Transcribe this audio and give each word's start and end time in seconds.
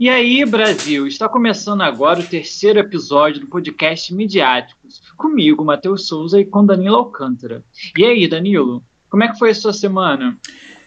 E 0.00 0.08
aí, 0.08 0.42
Brasil, 0.46 1.06
está 1.06 1.28
começando 1.28 1.82
agora 1.82 2.20
o 2.20 2.26
terceiro 2.26 2.78
episódio 2.78 3.42
do 3.42 3.48
podcast 3.48 4.14
Midiáticos, 4.14 5.02
comigo, 5.14 5.62
Matheus 5.62 6.06
Souza, 6.06 6.40
e 6.40 6.44
com 6.46 6.64
Danilo 6.64 6.96
Alcântara. 6.96 7.62
E 7.94 8.02
aí, 8.06 8.26
Danilo, 8.26 8.82
como 9.10 9.24
é 9.24 9.28
que 9.28 9.38
foi 9.38 9.50
a 9.50 9.54
sua 9.54 9.74
semana? 9.74 10.38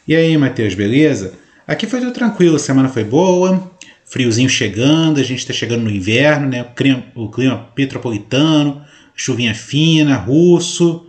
E 0.07 0.15
aí, 0.15 0.35
Matheus, 0.35 0.73
beleza? 0.73 1.37
Aqui 1.67 1.85
foi 1.85 1.99
tudo 1.99 2.11
tranquilo, 2.11 2.55
a 2.55 2.59
semana 2.59 2.89
foi 2.89 3.03
boa, 3.03 3.71
friozinho 4.03 4.49
chegando, 4.49 5.19
a 5.19 5.23
gente 5.23 5.41
está 5.41 5.53
chegando 5.53 5.83
no 5.83 5.91
inverno, 5.91 6.49
né? 6.49 6.63
O 6.63 6.73
clima, 6.73 7.03
o 7.13 7.29
clima 7.29 7.69
petropolitano, 7.75 8.81
chuvinha 9.13 9.53
fina, 9.53 10.15
russo, 10.15 11.05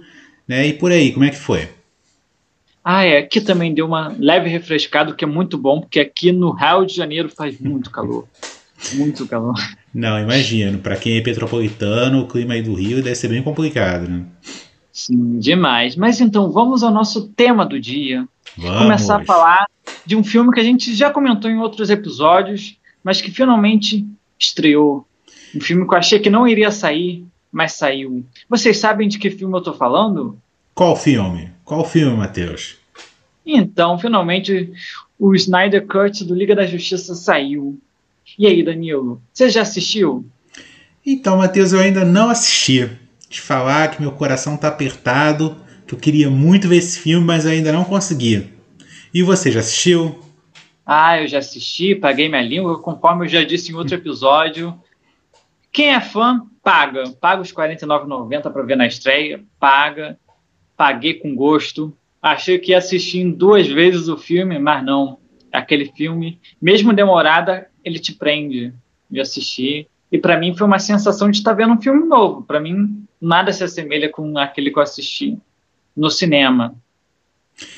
né? 0.46 0.66
E 0.66 0.74
por 0.74 0.92
aí, 0.92 1.10
como 1.10 1.24
é 1.24 1.30
que 1.30 1.38
foi? 1.38 1.70
Ah, 2.84 3.02
é, 3.02 3.18
aqui 3.18 3.40
também 3.40 3.72
deu 3.72 3.86
uma 3.86 4.14
leve 4.18 4.50
refrescada, 4.50 5.14
que 5.14 5.24
é 5.24 5.26
muito 5.26 5.56
bom, 5.56 5.80
porque 5.80 6.00
aqui 6.00 6.30
no 6.30 6.50
Rio 6.50 6.84
de 6.84 6.94
Janeiro 6.94 7.30
faz 7.30 7.58
muito 7.58 7.90
calor. 7.90 8.28
Muito 8.92 9.26
calor. 9.26 9.54
Não, 9.94 10.18
imagino. 10.18 10.78
Para 10.78 10.96
quem 10.96 11.16
é 11.16 11.22
petropolitano, 11.22 12.20
o 12.20 12.28
clima 12.28 12.52
aí 12.52 12.62
do 12.62 12.74
Rio 12.74 13.02
deve 13.02 13.14
ser 13.14 13.28
bem 13.28 13.42
complicado, 13.42 14.06
né? 14.06 14.24
Sim, 14.92 15.38
demais. 15.38 15.96
Mas 15.96 16.20
então, 16.20 16.50
vamos 16.50 16.82
ao 16.82 16.90
nosso 16.90 17.28
tema 17.28 17.64
do 17.64 17.80
dia. 17.80 18.28
Vamos. 18.56 18.82
Começar 18.82 19.22
a 19.22 19.24
falar 19.24 19.66
de 20.04 20.14
um 20.14 20.22
filme 20.22 20.52
que 20.52 20.60
a 20.60 20.64
gente 20.64 20.94
já 20.94 21.10
comentou 21.10 21.50
em 21.50 21.58
outros 21.58 21.88
episódios, 21.88 22.76
mas 23.02 23.20
que 23.20 23.30
finalmente 23.30 24.06
estreou. 24.38 25.06
Um 25.54 25.60
filme 25.60 25.86
que 25.86 25.94
eu 25.94 25.98
achei 25.98 26.18
que 26.18 26.28
não 26.28 26.46
iria 26.46 26.70
sair, 26.70 27.24
mas 27.50 27.72
saiu. 27.72 28.24
Vocês 28.48 28.76
sabem 28.76 29.08
de 29.08 29.18
que 29.18 29.30
filme 29.30 29.56
eu 29.56 29.62
tô 29.62 29.72
falando? 29.72 30.38
Qual 30.74 30.94
filme? 30.96 31.53
Qual 31.64 31.84
filme, 31.84 32.16
Matheus? 32.16 32.76
Então, 33.46 33.98
finalmente, 33.98 34.72
o 35.18 35.34
Snyder 35.34 35.86
Cut 35.86 36.24
do 36.24 36.34
Liga 36.34 36.54
da 36.54 36.66
Justiça 36.66 37.14
saiu. 37.14 37.80
E 38.38 38.46
aí, 38.46 38.62
Danilo, 38.62 39.20
você 39.32 39.48
já 39.48 39.62
assistiu? 39.62 40.26
Então, 41.04 41.38
Matheus, 41.38 41.72
eu 41.72 41.80
ainda 41.80 42.04
não 42.04 42.28
assisti. 42.28 42.90
Te 43.28 43.40
falar 43.40 43.90
que 43.90 44.00
meu 44.00 44.12
coração 44.12 44.56
tá 44.56 44.68
apertado, 44.68 45.56
que 45.86 45.94
eu 45.94 45.98
queria 45.98 46.30
muito 46.30 46.68
ver 46.68 46.76
esse 46.76 46.98
filme, 46.98 47.26
mas 47.26 47.46
ainda 47.46 47.72
não 47.72 47.84
consegui. 47.84 48.52
E 49.12 49.22
você 49.22 49.50
já 49.50 49.60
assistiu? 49.60 50.18
Ah, 50.84 51.20
eu 51.20 51.26
já 51.26 51.38
assisti, 51.38 51.94
paguei 51.94 52.28
minha 52.28 52.42
língua, 52.42 52.80
conforme 52.80 53.24
eu 53.24 53.28
já 53.28 53.42
disse 53.42 53.72
em 53.72 53.74
outro 53.74 53.94
episódio. 53.94 54.78
Quem 55.72 55.94
é 55.94 56.00
fã, 56.00 56.42
paga. 56.62 57.10
Paga 57.20 57.42
os 57.42 57.50
R$ 57.50 57.56
49,90 57.76 58.52
para 58.52 58.62
ver 58.62 58.76
na 58.76 58.86
estreia, 58.86 59.42
paga 59.58 60.18
paguei 60.76 61.14
com 61.14 61.34
gosto. 61.34 61.96
Achei 62.20 62.58
que 62.58 62.72
ia 62.72 62.78
assistir 62.78 63.24
duas 63.30 63.66
vezes 63.66 64.08
o 64.08 64.16
filme, 64.16 64.58
mas 64.58 64.84
não. 64.84 65.18
Aquele 65.52 65.92
filme, 65.96 66.40
mesmo 66.60 66.92
demorada, 66.92 67.68
ele 67.84 67.98
te 67.98 68.12
prende 68.12 68.72
de 69.10 69.20
assistir. 69.20 69.86
E 70.10 70.18
para 70.18 70.38
mim 70.38 70.56
foi 70.56 70.66
uma 70.66 70.78
sensação 70.78 71.30
de 71.30 71.38
estar 71.38 71.52
vendo 71.52 71.74
um 71.74 71.80
filme 71.80 72.06
novo. 72.06 72.42
Para 72.42 72.60
mim, 72.60 73.04
nada 73.20 73.52
se 73.52 73.62
assemelha 73.62 74.08
com 74.08 74.36
aquele 74.38 74.70
que 74.70 74.78
eu 74.78 74.82
assisti 74.82 75.38
no 75.96 76.10
cinema. 76.10 76.74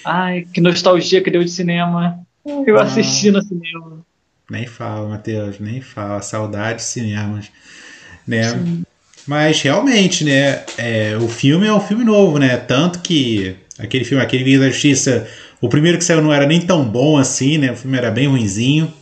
Ai, 0.05 0.47
que 0.52 0.61
nostalgia 0.61 1.22
que 1.22 1.30
deu 1.30 1.44
de 1.44 1.50
cinema. 1.50 2.19
Eu 2.67 2.78
ah, 2.78 2.83
assisti 2.83 3.30
no 3.30 3.42
cinema. 3.42 4.05
Nem 4.50 4.67
fala, 4.67 5.08
Matheus, 5.08 5.58
nem 5.58 5.80
fala. 5.80 6.22
Saudade 6.22 6.78
de 6.78 6.84
cinemas. 6.84 7.50
Né? 8.27 8.44
Sim. 8.44 8.86
Mas 9.27 9.60
realmente, 9.60 10.24
né? 10.24 10.64
É, 10.78 11.16
o 11.20 11.28
filme 11.28 11.66
é 11.66 11.74
um 11.74 11.80
filme 11.80 12.05
novo, 12.05 12.38
né? 12.38 12.56
Tanto 12.56 13.00
que 13.00 13.56
aquele 13.78 14.05
filme, 14.05 14.22
aquele 14.22 14.44
Liga 14.44 14.60
da 14.60 14.70
Justiça, 14.70 15.28
o 15.60 15.68
primeiro 15.68 15.98
que 15.98 16.05
saiu 16.05 16.22
não 16.22 16.33
era 16.33 16.46
nem 16.46 16.60
tão 16.60 16.84
bom 16.84 17.18
assim, 17.18 17.58
né? 17.58 17.72
O 17.72 17.77
filme 17.77 17.98
era 17.98 18.10
bem 18.10 18.28
ruinzinho. 18.28 18.92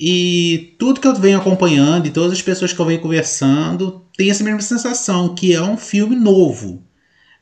E 0.00 0.74
tudo 0.78 1.00
que 1.00 1.06
eu 1.06 1.14
venho 1.14 1.38
acompanhando 1.38 2.06
e 2.06 2.10
todas 2.10 2.32
as 2.32 2.42
pessoas 2.42 2.72
que 2.72 2.80
eu 2.80 2.86
venho 2.86 3.00
conversando 3.00 4.02
tem 4.16 4.30
essa 4.30 4.42
mesma 4.42 4.60
sensação, 4.60 5.34
que 5.34 5.54
é 5.54 5.62
um 5.62 5.76
filme 5.76 6.16
novo. 6.16 6.82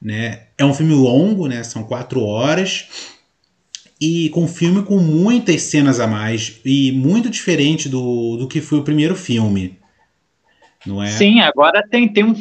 Né? 0.02 0.42
É 0.58 0.64
um 0.64 0.74
filme 0.74 0.92
longo, 0.92 1.46
né? 1.46 1.62
são 1.62 1.84
quatro 1.84 2.22
horas, 2.22 2.86
e 4.00 4.28
com 4.30 4.44
um 4.44 4.48
filme 4.48 4.82
com 4.82 4.98
muitas 4.98 5.62
cenas 5.62 6.00
a 6.00 6.06
mais 6.06 6.58
e 6.64 6.90
muito 6.92 7.30
diferente 7.30 7.88
do, 7.88 8.36
do 8.36 8.48
que 8.48 8.60
foi 8.60 8.78
o 8.78 8.84
primeiro 8.84 9.14
filme 9.14 9.79
não 10.86 11.02
é? 11.02 11.06
Sim, 11.08 11.40
agora 11.40 11.86
tem, 11.88 12.12
tem 12.12 12.24
um 12.24 12.34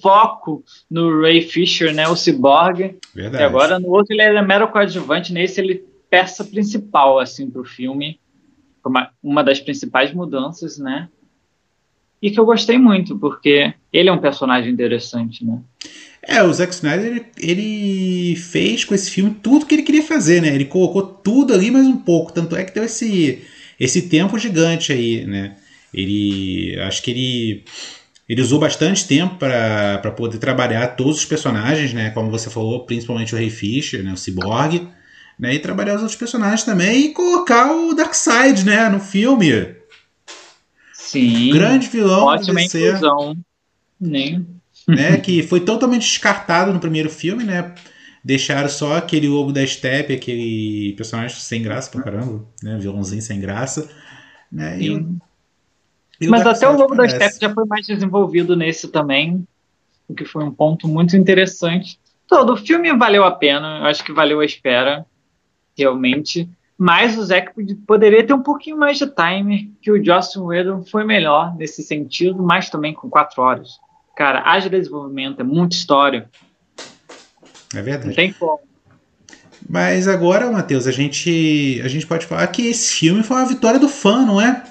foco 0.00 0.64
no 0.90 1.20
Ray 1.20 1.42
Fisher, 1.42 1.94
né, 1.94 2.08
o 2.08 2.16
Cyborg. 2.16 2.96
Verdade. 3.14 3.42
E 3.42 3.46
agora 3.46 3.78
no 3.78 3.88
outro 3.88 4.14
ele 4.14 4.22
é 4.22 4.42
mero 4.42 4.68
coadjuvante, 4.68 5.32
nesse 5.32 5.60
ele 5.60 5.84
peça 6.10 6.44
principal 6.44 7.18
assim 7.18 7.50
para 7.50 7.62
o 7.62 7.64
filme, 7.64 8.20
uma, 8.84 9.10
uma 9.22 9.42
das 9.42 9.60
principais 9.60 10.12
mudanças, 10.12 10.78
né? 10.78 11.08
E 12.20 12.30
que 12.30 12.38
eu 12.38 12.44
gostei 12.44 12.78
muito, 12.78 13.18
porque 13.18 13.74
ele 13.92 14.08
é 14.08 14.12
um 14.12 14.20
personagem 14.20 14.72
interessante, 14.72 15.44
né? 15.44 15.60
É, 16.22 16.40
o 16.42 16.52
Zack 16.52 16.72
Snyder, 16.72 17.26
ele 17.36 18.36
fez 18.36 18.84
com 18.84 18.94
esse 18.94 19.10
filme 19.10 19.36
tudo 19.42 19.66
que 19.66 19.74
ele 19.74 19.82
queria 19.82 20.04
fazer, 20.04 20.40
né? 20.40 20.54
Ele 20.54 20.66
colocou 20.66 21.02
tudo 21.02 21.52
ali 21.52 21.70
mais 21.70 21.86
um 21.86 21.96
pouco, 21.96 22.32
tanto 22.32 22.54
é 22.54 22.62
que 22.62 22.72
deu 22.72 22.84
esse, 22.84 23.42
esse 23.78 24.08
tempo 24.08 24.38
gigante 24.38 24.92
aí, 24.92 25.26
né? 25.26 25.56
Ele. 25.92 26.78
Acho 26.80 27.02
que 27.02 27.10
ele. 27.10 27.64
Ele 28.28 28.40
usou 28.40 28.58
bastante 28.58 29.06
tempo 29.06 29.36
para 29.36 30.10
poder 30.16 30.38
trabalhar 30.38 30.88
todos 30.96 31.18
os 31.18 31.24
personagens, 31.24 31.92
né? 31.92 32.10
Como 32.10 32.30
você 32.30 32.48
falou, 32.48 32.86
principalmente 32.86 33.34
o 33.34 33.38
Ray 33.38 33.50
Fisher, 33.50 34.02
né? 34.02 34.12
O 34.12 34.16
Cyborg. 34.16 34.88
Né, 35.38 35.54
e 35.54 35.58
trabalhar 35.58 35.94
os 35.96 36.02
outros 36.02 36.18
personagens 36.18 36.62
também 36.62 37.06
e 37.06 37.08
colocar 37.08 37.72
o 37.72 37.94
Darkseid, 37.94 38.64
né? 38.64 38.88
No 38.88 39.00
filme. 39.00 39.74
Sim. 40.92 41.50
grande 41.52 41.88
vilão 41.88 42.26
Ótima 42.26 42.62
inclusão. 42.62 43.36
Nem. 44.00 44.46
Né, 44.86 45.16
que 45.16 45.42
foi 45.42 45.60
totalmente 45.60 46.02
descartado 46.02 46.72
no 46.72 46.78
primeiro 46.78 47.10
filme, 47.10 47.44
né? 47.44 47.74
Deixaram 48.22 48.68
só 48.68 48.96
aquele 48.96 49.26
lobo 49.26 49.52
da 49.52 49.66
steppe, 49.66 50.12
aquele 50.12 50.94
personagem 50.96 51.36
sem 51.36 51.62
graça 51.62 51.90
pra 51.90 52.02
caramba, 52.02 52.44
né? 52.62 52.78
Vilãozinho 52.78 53.22
sem 53.22 53.40
graça. 53.40 53.88
Né? 54.50 54.80
E 54.80 55.06
mas 56.28 56.46
até 56.46 56.68
o 56.68 56.76
logo 56.76 56.94
da 56.94 57.08
Step 57.08 57.38
já 57.40 57.52
foi 57.52 57.64
mais 57.66 57.86
desenvolvido 57.86 58.56
nesse 58.56 58.88
também, 58.88 59.46
o 60.08 60.14
que 60.14 60.24
foi 60.24 60.44
um 60.44 60.50
ponto 60.50 60.86
muito 60.88 61.16
interessante. 61.16 61.98
Todo 62.26 62.54
o 62.54 62.56
filme 62.56 62.92
valeu 62.96 63.24
a 63.24 63.30
pena, 63.30 63.80
eu 63.80 63.86
acho 63.86 64.04
que 64.04 64.12
valeu 64.12 64.40
a 64.40 64.44
espera, 64.44 65.04
realmente. 65.76 66.48
Mas 66.78 67.16
o 67.16 67.24
Zack 67.24 67.52
poderia 67.86 68.26
ter 68.26 68.32
um 68.32 68.42
pouquinho 68.42 68.76
mais 68.76 68.98
de 68.98 69.06
timer, 69.06 69.68
que 69.80 69.90
o 69.90 70.04
Joss 70.04 70.38
Whedon 70.38 70.82
foi 70.84 71.04
melhor 71.04 71.54
nesse 71.56 71.82
sentido, 71.82 72.42
mas 72.42 72.70
também 72.70 72.92
com 72.92 73.08
quatro 73.08 73.42
horas. 73.42 73.78
Cara, 74.16 74.42
haja 74.44 74.68
desenvolvimento, 74.68 75.40
é 75.40 75.44
muita 75.44 75.76
história. 75.76 76.28
É 77.74 77.80
verdade. 77.80 78.08
Não 78.08 78.14
tem 78.14 78.32
como. 78.32 78.60
Mas 79.68 80.08
agora, 80.08 80.50
Matheus, 80.50 80.86
a 80.86 80.90
gente, 80.90 81.80
a 81.84 81.88
gente 81.88 82.06
pode 82.06 82.26
falar 82.26 82.46
que 82.48 82.66
esse 82.68 82.94
filme 82.94 83.22
foi 83.22 83.36
uma 83.36 83.46
vitória 83.46 83.78
do 83.78 83.88
fã, 83.88 84.24
não 84.24 84.40
é? 84.40 84.62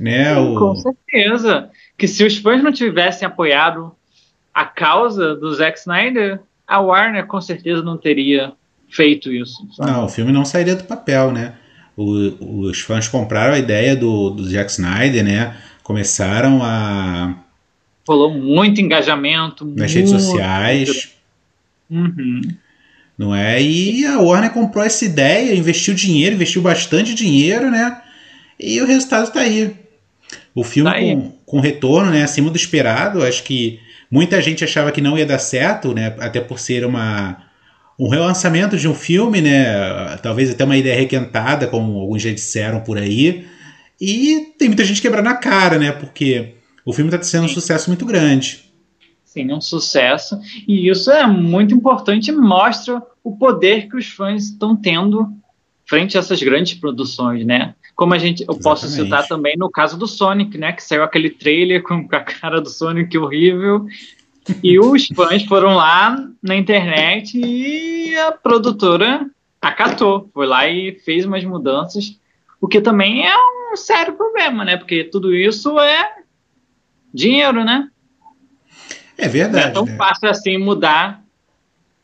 Né, 0.00 0.34
o... 0.36 0.54
Com 0.58 0.74
certeza. 0.74 1.70
Que 1.98 2.08
se 2.08 2.24
os 2.24 2.38
fãs 2.38 2.62
não 2.62 2.72
tivessem 2.72 3.26
apoiado 3.26 3.92
a 4.54 4.64
causa 4.64 5.34
do 5.36 5.54
Zack 5.54 5.78
Snyder, 5.78 6.40
a 6.66 6.80
Warner 6.80 7.26
com 7.26 7.40
certeza 7.40 7.82
não 7.82 7.98
teria 7.98 8.52
feito 8.88 9.30
isso. 9.32 9.68
Sabe? 9.76 9.90
Não, 9.90 10.06
o 10.06 10.08
filme 10.08 10.32
não 10.32 10.44
sairia 10.44 10.74
do 10.74 10.84
papel, 10.84 11.30
né? 11.32 11.54
O, 11.96 12.66
os 12.66 12.80
fãs 12.80 13.08
compraram 13.08 13.54
a 13.54 13.58
ideia 13.58 13.94
do, 13.94 14.30
do 14.30 14.44
Zack 14.44 14.70
Snyder, 14.70 15.22
né? 15.22 15.56
Começaram 15.82 16.60
a. 16.62 17.34
Rolou 18.08 18.32
muito 18.32 18.80
engajamento. 18.80 19.64
Nas 19.64 19.92
muito... 19.92 19.94
redes 19.94 20.10
sociais. 20.10 21.12
Uhum. 21.90 22.40
Não 23.18 23.34
é? 23.34 23.60
E 23.60 24.06
a 24.06 24.18
Warner 24.18 24.50
comprou 24.50 24.82
essa 24.82 25.04
ideia, 25.04 25.54
investiu 25.54 25.92
dinheiro, 25.92 26.36
investiu 26.36 26.62
bastante 26.62 27.14
dinheiro, 27.14 27.70
né? 27.70 28.00
E 28.58 28.80
o 28.80 28.86
resultado 28.86 29.24
está 29.24 29.40
aí. 29.40 29.74
O 30.54 30.64
filme 30.64 30.90
tá 30.90 30.98
com, 30.98 31.32
com 31.46 31.60
retorno, 31.60 32.10
né, 32.10 32.22
acima 32.22 32.50
do 32.50 32.56
esperado, 32.56 33.22
acho 33.22 33.42
que 33.44 33.78
muita 34.10 34.40
gente 34.42 34.64
achava 34.64 34.90
que 34.90 35.00
não 35.00 35.16
ia 35.16 35.26
dar 35.26 35.38
certo, 35.38 35.94
né, 35.94 36.14
até 36.18 36.40
por 36.40 36.58
ser 36.58 36.84
uma 36.84 37.48
um 37.98 38.08
relançamento 38.08 38.78
de 38.78 38.88
um 38.88 38.94
filme, 38.94 39.42
né, 39.42 40.16
talvez 40.22 40.50
até 40.50 40.64
uma 40.64 40.76
ideia 40.76 40.96
requentada, 40.96 41.66
como 41.66 42.00
alguns 42.00 42.22
já 42.22 42.32
disseram 42.32 42.80
por 42.80 42.96
aí. 42.96 43.46
E 44.00 44.54
tem 44.58 44.68
muita 44.68 44.84
gente 44.84 45.02
quebrando 45.02 45.26
a 45.26 45.34
cara, 45.34 45.78
né, 45.78 45.92
porque 45.92 46.54
o 46.82 46.94
filme 46.94 47.10
está 47.10 47.22
sendo 47.22 47.44
um 47.44 47.48
sucesso 47.48 47.90
muito 47.90 48.06
grande. 48.06 48.64
Sim, 49.22 49.52
um 49.52 49.60
sucesso. 49.60 50.40
E 50.66 50.88
isso 50.88 51.10
é 51.10 51.26
muito 51.26 51.74
importante, 51.74 52.32
mostra 52.32 53.02
o 53.22 53.36
poder 53.36 53.86
que 53.86 53.96
os 53.96 54.06
fãs 54.06 54.44
estão 54.44 54.74
tendo 54.74 55.30
frente 55.90 56.16
a 56.16 56.20
essas 56.20 56.40
grandes 56.40 56.74
produções, 56.74 57.44
né? 57.44 57.74
Como 57.96 58.14
a 58.14 58.18
gente, 58.18 58.44
eu 58.48 58.56
posso 58.56 58.86
citar 58.86 59.26
também 59.26 59.56
no 59.58 59.68
caso 59.68 59.98
do 59.98 60.06
Sonic, 60.06 60.56
né? 60.56 60.72
Que 60.72 60.84
saiu 60.84 61.02
aquele 61.02 61.28
trailer 61.28 61.82
com 61.82 62.06
a 62.12 62.20
cara 62.20 62.60
do 62.60 62.70
Sonic 62.70 63.18
horrível. 63.18 63.86
E 64.62 64.78
os 64.78 65.08
fãs 65.08 65.44
foram 65.44 65.74
lá 65.74 66.16
na 66.40 66.54
internet 66.54 67.36
e 67.36 68.16
a 68.16 68.30
produtora 68.30 69.28
acatou. 69.60 70.30
Foi 70.32 70.46
lá 70.46 70.68
e 70.68 70.92
fez 71.04 71.26
umas 71.26 71.44
mudanças. 71.44 72.16
O 72.60 72.68
que 72.68 72.80
também 72.80 73.26
é 73.26 73.34
um 73.36 73.76
sério 73.76 74.14
problema, 74.14 74.64
né? 74.64 74.76
Porque 74.76 75.02
tudo 75.02 75.34
isso 75.34 75.76
é 75.80 76.08
dinheiro, 77.12 77.64
né? 77.64 77.90
É 79.18 79.26
verdade. 79.26 79.64
Não 79.64 79.70
é 79.70 79.74
tão 79.74 79.84
né? 79.86 79.96
fácil 79.96 80.30
assim 80.30 80.56
mudar, 80.56 81.20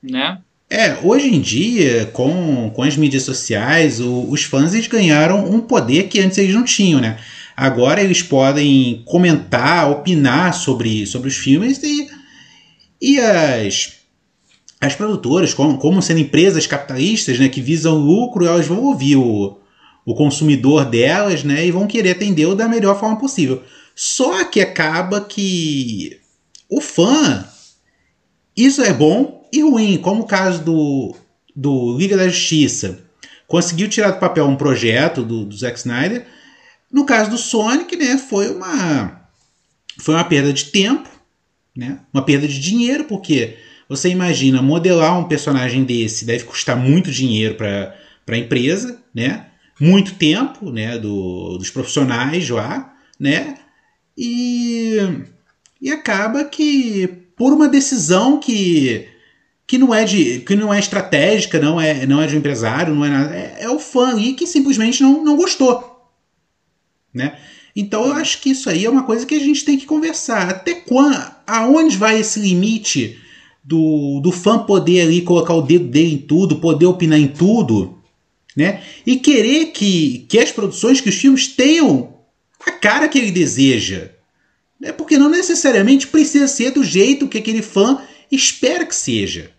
né? 0.02 0.42
É, 0.68 0.98
hoje 1.04 1.28
em 1.28 1.40
dia, 1.40 2.06
com, 2.06 2.70
com 2.74 2.82
as 2.82 2.96
mídias 2.96 3.22
sociais, 3.22 4.00
o, 4.00 4.28
os 4.28 4.42
fãs 4.42 4.74
eles 4.74 4.88
ganharam 4.88 5.44
um 5.44 5.60
poder 5.60 6.08
que 6.08 6.18
antes 6.18 6.38
eles 6.38 6.54
não 6.54 6.64
tinham, 6.64 7.00
né? 7.00 7.18
Agora 7.56 8.02
eles 8.02 8.22
podem 8.22 9.02
comentar, 9.06 9.90
opinar 9.90 10.52
sobre, 10.52 11.06
sobre 11.06 11.28
os 11.28 11.36
filmes 11.36 11.80
e, 11.82 12.08
e 13.00 13.18
as, 13.20 13.92
as 14.80 14.94
produtoras, 14.94 15.54
como, 15.54 15.78
como 15.78 16.02
sendo 16.02 16.20
empresas 16.20 16.66
capitalistas 16.66 17.38
né, 17.38 17.48
que 17.48 17.60
visam 17.60 17.94
lucro, 17.94 18.44
elas 18.44 18.66
vão 18.66 18.82
ouvir 18.82 19.16
o, 19.16 19.56
o 20.04 20.14
consumidor 20.14 20.84
delas 20.84 21.44
né, 21.44 21.64
e 21.64 21.70
vão 21.70 21.86
querer 21.86 22.10
atendê-lo 22.10 22.56
da 22.56 22.68
melhor 22.68 22.98
forma 22.98 23.18
possível. 23.18 23.62
Só 23.94 24.44
que 24.44 24.60
acaba 24.60 25.20
que 25.20 26.20
o 26.68 26.80
fã, 26.80 27.46
isso 28.54 28.82
é 28.82 28.92
bom 28.92 29.35
e 29.52 29.62
ruim, 29.62 29.98
como 29.98 30.22
o 30.22 30.26
caso 30.26 30.62
do, 30.62 31.14
do 31.54 31.96
Liga 31.96 32.16
da 32.16 32.28
Justiça. 32.28 33.00
Conseguiu 33.46 33.88
tirar 33.88 34.10
do 34.10 34.18
papel 34.18 34.46
um 34.46 34.56
projeto 34.56 35.22
do, 35.22 35.44
do 35.44 35.56
Zack 35.56 35.78
Snyder 35.78 36.26
no 36.90 37.04
caso 37.04 37.30
do 37.30 37.38
Sonic, 37.38 37.96
né, 37.96 38.16
foi 38.16 38.50
uma 38.50 39.22
foi 39.98 40.14
uma 40.14 40.24
perda 40.24 40.52
de 40.52 40.66
tempo, 40.66 41.08
né, 41.76 42.00
uma 42.12 42.22
perda 42.22 42.46
de 42.46 42.60
dinheiro, 42.60 43.04
porque 43.04 43.56
você 43.88 44.08
imagina 44.08 44.62
modelar 44.62 45.18
um 45.18 45.24
personagem 45.24 45.84
desse 45.84 46.24
deve 46.24 46.44
custar 46.44 46.76
muito 46.76 47.10
dinheiro 47.10 47.54
para 47.54 47.94
a 48.28 48.38
empresa, 48.38 49.02
né, 49.14 49.46
muito 49.80 50.14
tempo, 50.14 50.70
né, 50.70 50.98
do, 50.98 51.58
dos 51.58 51.70
profissionais 51.70 52.48
lá, 52.48 52.94
né, 53.18 53.58
e 54.16 54.96
e 55.80 55.90
acaba 55.90 56.44
que 56.44 57.06
por 57.36 57.52
uma 57.52 57.68
decisão 57.68 58.40
que 58.40 59.08
que 59.66 59.78
não 59.78 59.92
é 59.92 60.04
de 60.04 60.40
que 60.40 60.54
não 60.54 60.72
é 60.72 60.78
estratégica, 60.78 61.58
não 61.58 61.80
é 61.80 62.06
não 62.06 62.22
é 62.22 62.26
de 62.26 62.34
um 62.34 62.38
empresário, 62.38 62.94
não 62.94 63.04
é 63.04 63.08
nada, 63.08 63.34
é, 63.34 63.56
é 63.60 63.70
o 63.70 63.78
fã 63.78 64.18
e 64.18 64.34
que 64.34 64.46
simplesmente 64.46 65.02
não, 65.02 65.24
não 65.24 65.36
gostou, 65.36 66.08
né? 67.12 67.36
Então 67.74 68.06
eu 68.06 68.12
acho 68.14 68.40
que 68.40 68.50
isso 68.50 68.70
aí 68.70 68.84
é 68.84 68.90
uma 68.90 69.02
coisa 69.02 69.26
que 69.26 69.34
a 69.34 69.40
gente 69.40 69.64
tem 69.64 69.76
que 69.76 69.84
conversar. 69.84 70.48
Até 70.48 70.74
quando, 70.74 71.20
aonde 71.46 71.96
vai 71.96 72.18
esse 72.18 72.40
limite 72.40 73.18
do, 73.62 74.20
do 74.20 74.32
fã 74.32 74.60
poder 74.60 75.02
ali 75.02 75.20
colocar 75.20 75.52
o 75.52 75.60
dedo 75.60 75.86
dele 75.88 76.14
em 76.14 76.18
tudo, 76.18 76.56
poder 76.56 76.86
opinar 76.86 77.18
em 77.18 77.28
tudo, 77.28 77.98
né? 78.56 78.82
E 79.04 79.16
querer 79.16 79.66
que, 79.66 80.24
que 80.28 80.38
as 80.38 80.50
produções, 80.50 81.02
que 81.02 81.10
os 81.10 81.16
filmes 81.16 81.48
tenham 81.48 82.14
a 82.64 82.70
cara 82.70 83.08
que 83.08 83.18
ele 83.18 83.30
deseja. 83.30 84.10
Né? 84.80 84.92
Porque 84.92 85.18
não 85.18 85.28
necessariamente 85.28 86.06
precisa 86.06 86.48
ser 86.48 86.70
do 86.70 86.82
jeito 86.82 87.28
que 87.28 87.38
aquele 87.38 87.60
fã 87.60 88.00
espera 88.30 88.86
que 88.86 88.94
seja. 88.94 89.50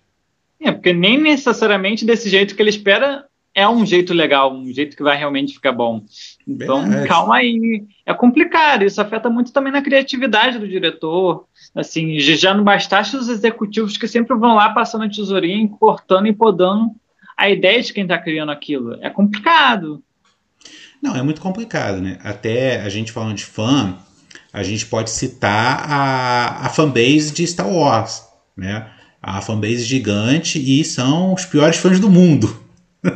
É, 0.60 0.72
porque 0.72 0.94
nem 0.94 1.22
necessariamente 1.22 2.06
desse 2.06 2.30
jeito 2.30 2.56
que 2.56 2.62
ele 2.62 2.70
espera 2.70 3.26
é 3.58 3.68
um 3.68 3.84
jeito 3.84 4.14
legal, 4.14 4.54
um 4.54 4.72
jeito 4.72 4.96
que 4.96 5.02
vai 5.02 5.18
realmente 5.18 5.56
ficar 5.56 5.72
bom. 5.72 6.04
Então, 6.48 6.84
Verdade. 6.84 7.08
calma 7.08 7.38
aí. 7.38 7.84
É 8.06 8.14
complicado, 8.14 8.84
isso 8.84 9.02
afeta 9.02 9.32
muito 9.32 9.52
também 9.52 9.74
na 9.74 9.82
criatividade 9.82 10.60
do 10.60 10.68
diretor. 10.68 11.48
Assim, 11.74 12.20
já 12.20 12.54
não 12.54 12.64
bastasse 12.64 13.18
os 13.18 13.28
executivos 13.28 13.98
que 13.98 14.08
sempre 14.08 14.38
vão 14.38 14.54
lá 14.54 14.70
passando 14.70 15.06
a 15.06 15.10
tesourinha, 15.10 15.68
cortando 15.80 16.28
e 16.28 16.34
podando 16.34 16.92
a 17.36 17.50
ideia 17.50 17.82
de 17.82 17.92
quem 17.92 18.04
está 18.04 18.20
criando 18.20 18.52
aquilo. 18.52 18.96
É 19.02 19.10
complicado. 19.10 20.04
Não, 21.02 21.16
é 21.16 21.24
muito 21.24 21.42
complicado, 21.42 22.00
né? 22.00 22.20
Até 22.24 22.82
a 22.82 22.90
gente 22.90 23.12
falando 23.12 23.36
de 23.36 23.46
fã, 23.46 23.98
a 24.54 24.62
gente 24.62 24.86
pode 24.86 25.10
citar 25.10 25.84
a, 25.90 26.66
a 26.66 26.70
fanbase 26.70 27.34
de 27.34 27.46
Star 27.48 27.68
Wars, 27.68 28.24
né? 28.56 28.92
A 29.28 29.42
fanbase 29.42 29.84
gigante 29.84 30.58
e 30.58 30.86
são 30.86 31.34
os 31.34 31.44
piores 31.44 31.76
fãs 31.76 32.00
do 32.00 32.10
mundo. 32.10 32.64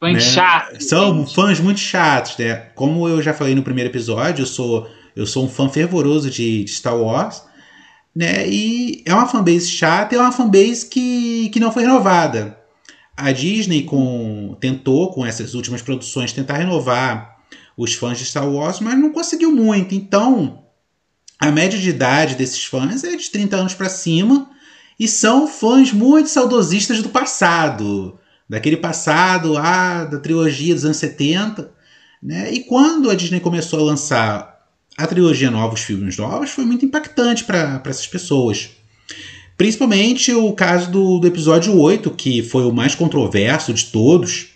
Fãs 0.00 0.14
né? 0.14 0.20
chatos. 0.20 0.86
São 0.86 1.18
gente. 1.18 1.34
fãs 1.34 1.60
muito 1.60 1.80
chatos, 1.80 2.38
né? 2.38 2.54
Como 2.74 3.06
eu 3.06 3.20
já 3.20 3.34
falei 3.34 3.54
no 3.54 3.62
primeiro 3.62 3.90
episódio, 3.90 4.42
eu 4.42 4.46
sou, 4.46 4.88
eu 5.14 5.26
sou 5.26 5.44
um 5.44 5.48
fã 5.48 5.68
fervoroso 5.68 6.30
de, 6.30 6.64
de 6.64 6.70
Star 6.70 6.96
Wars. 6.96 7.42
Né? 8.14 8.48
E 8.48 9.02
é 9.04 9.12
uma 9.12 9.26
fanbase 9.26 9.68
chata 9.68 10.14
e 10.14 10.18
é 10.18 10.20
uma 10.20 10.32
fanbase 10.32 10.86
que, 10.86 11.50
que 11.50 11.60
não 11.60 11.70
foi 11.70 11.82
renovada. 11.82 12.58
A 13.14 13.32
Disney 13.32 13.82
com, 13.82 14.56
tentou, 14.58 15.10
com 15.12 15.24
essas 15.24 15.52
últimas 15.52 15.82
produções, 15.82 16.32
tentar 16.32 16.56
renovar 16.56 17.36
os 17.76 17.92
fãs 17.92 18.16
de 18.16 18.24
Star 18.24 18.48
Wars, 18.48 18.80
mas 18.80 18.98
não 18.98 19.12
conseguiu 19.12 19.52
muito. 19.52 19.94
Então, 19.94 20.62
a 21.38 21.50
média 21.50 21.78
de 21.78 21.90
idade 21.90 22.34
desses 22.34 22.64
fãs 22.64 23.04
é 23.04 23.14
de 23.14 23.30
30 23.30 23.56
anos 23.56 23.74
para 23.74 23.88
cima 23.88 24.50
e 24.98 25.06
são 25.06 25.46
fãs 25.46 25.92
muito 25.92 26.30
saudosistas 26.30 27.02
do 27.02 27.10
passado, 27.10 28.18
daquele 28.48 28.78
passado 28.78 29.54
da 29.54 30.18
trilogia 30.18 30.74
dos 30.74 30.84
anos 30.84 30.96
70. 30.96 31.70
Né? 32.22 32.52
E 32.52 32.64
quando 32.64 33.10
a 33.10 33.14
Disney 33.14 33.40
começou 33.40 33.80
a 33.80 33.82
lançar 33.82 34.56
a 34.96 35.06
trilogia 35.06 35.50
nova, 35.50 35.74
os 35.74 35.82
filmes 35.82 36.16
novos, 36.16 36.50
foi 36.50 36.64
muito 36.64 36.86
impactante 36.86 37.44
para 37.44 37.82
essas 37.84 38.06
pessoas. 38.06 38.70
Principalmente 39.58 40.32
o 40.32 40.52
caso 40.52 40.90
do, 40.90 41.18
do 41.18 41.26
episódio 41.26 41.78
8, 41.78 42.10
que 42.12 42.42
foi 42.42 42.64
o 42.64 42.72
mais 42.72 42.94
controverso 42.94 43.74
de 43.74 43.86
todos, 43.86 44.48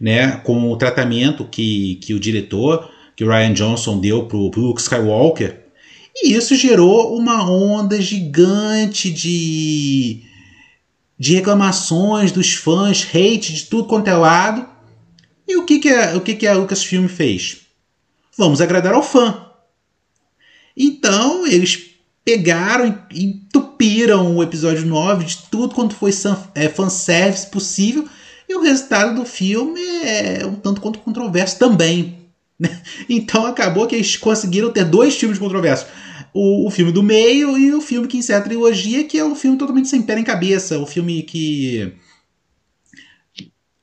né? 0.00 0.36
com 0.38 0.70
o 0.70 0.76
tratamento 0.76 1.44
que, 1.44 1.96
que 1.96 2.14
o 2.14 2.20
diretor, 2.20 2.88
que 3.16 3.24
o 3.24 3.28
Ryan 3.28 3.52
Johnson 3.52 3.98
deu 3.98 4.26
para 4.26 4.36
o 4.36 4.48
Luke 4.48 4.80
Skywalker, 4.80 5.67
e 6.22 6.34
isso 6.34 6.54
gerou 6.54 7.16
uma 7.16 7.48
onda 7.48 8.00
gigante 8.00 9.10
de, 9.10 10.22
de 11.18 11.34
reclamações 11.34 12.32
dos 12.32 12.54
fãs, 12.54 13.06
hate 13.14 13.52
de 13.52 13.64
tudo 13.64 13.88
quanto 13.88 14.08
é 14.08 14.14
lado. 14.14 14.66
E 15.46 15.56
o 15.56 15.64
que, 15.64 15.78
que, 15.78 15.88
a, 15.88 16.16
o 16.16 16.20
que, 16.20 16.34
que 16.34 16.46
a 16.46 16.54
Lucasfilm 16.54 17.06
fez? 17.06 17.58
Vamos 18.36 18.60
agradar 18.60 18.94
ao 18.94 19.02
fã. 19.02 19.46
Então 20.76 21.46
eles 21.46 21.88
pegaram 22.24 23.06
e 23.10 23.24
entupiram 23.24 24.36
o 24.36 24.42
episódio 24.42 24.86
9 24.86 25.24
de 25.24 25.38
tudo 25.50 25.74
quanto 25.74 25.94
foi 25.94 26.10
é, 26.54 26.68
fanservice 26.68 27.46
possível. 27.46 28.08
E 28.48 28.54
o 28.54 28.62
resultado 28.62 29.14
do 29.14 29.24
filme 29.24 29.80
é 30.02 30.44
um 30.46 30.54
tanto 30.54 30.80
quanto 30.80 30.98
controverso 30.98 31.58
também. 31.58 32.18
Né? 32.58 32.82
Então 33.08 33.46
acabou 33.46 33.86
que 33.86 33.94
eles 33.94 34.16
conseguiram 34.16 34.70
ter 34.70 34.84
dois 34.84 35.16
filmes 35.16 35.38
controversos 35.38 35.86
o, 36.32 36.66
o 36.66 36.70
filme 36.70 36.92
do 36.92 37.02
meio 37.02 37.56
e 37.58 37.72
o 37.72 37.80
filme 37.80 38.06
que 38.06 38.18
encerra 38.18 38.40
a 38.40 38.42
trilogia, 38.42 39.04
que 39.04 39.18
é 39.18 39.24
um 39.24 39.34
filme 39.34 39.56
totalmente 39.56 39.88
sem 39.88 40.02
pé 40.02 40.14
nem 40.14 40.24
cabeça. 40.24 40.78
O 40.78 40.82
um 40.82 40.86
filme 40.86 41.22
que 41.22 41.94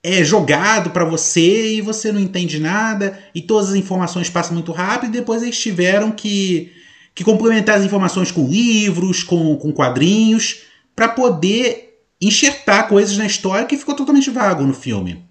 é 0.03 0.23
jogado 0.23 0.91
para 0.91 1.03
você 1.03 1.73
e 1.75 1.81
você 1.81 2.11
não 2.11 2.19
entende 2.19 2.59
nada 2.59 3.17
e 3.33 3.41
todas 3.41 3.69
as 3.69 3.75
informações 3.75 4.29
passam 4.29 4.53
muito 4.53 4.71
rápido 4.71 5.09
e 5.09 5.19
depois 5.19 5.41
eles 5.41 5.59
tiveram 5.59 6.11
que, 6.11 6.71
que 7.15 7.23
complementar 7.23 7.77
as 7.77 7.83
informações 7.83 8.31
com 8.31 8.47
livros, 8.47 9.23
com, 9.23 9.55
com 9.55 9.73
quadrinhos, 9.73 10.61
para 10.95 11.09
poder 11.09 12.03
enxertar 12.21 12.87
coisas 12.87 13.17
na 13.17 13.25
história 13.25 13.65
que 13.65 13.77
ficou 13.77 13.95
totalmente 13.95 14.29
vago 14.29 14.63
no 14.63 14.73
filme. 14.73 15.25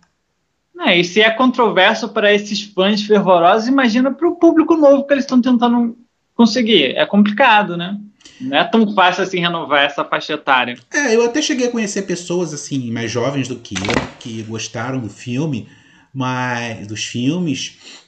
É, 0.80 0.98
e 0.98 1.04
se 1.04 1.20
é 1.20 1.30
controverso 1.30 2.08
para 2.08 2.34
esses 2.34 2.62
fãs 2.62 3.02
fervorosos, 3.02 3.68
imagina 3.68 4.12
para 4.12 4.28
o 4.28 4.36
público 4.36 4.76
novo 4.76 5.06
que 5.06 5.14
eles 5.14 5.24
estão 5.24 5.40
tentando 5.40 5.96
conseguir. 6.34 6.96
É 6.96 7.06
complicado, 7.06 7.76
né? 7.76 7.98
Não 8.40 8.56
é 8.56 8.64
tão 8.64 8.92
fácil 8.94 9.22
assim 9.22 9.40
renovar 9.40 9.84
essa 9.84 10.04
faixa 10.04 10.34
etária. 10.34 10.76
É, 10.92 11.14
eu 11.14 11.24
até 11.24 11.40
cheguei 11.40 11.68
a 11.68 11.70
conhecer 11.70 12.02
pessoas 12.02 12.52
assim 12.52 12.90
mais 12.90 13.10
jovens 13.10 13.48
do 13.48 13.56
que 13.56 13.74
eu 13.74 14.08
que 14.18 14.42
gostaram 14.42 14.98
do 14.98 15.08
filme, 15.08 15.68
mas 16.12 16.86
dos 16.86 17.04
filmes, 17.04 18.02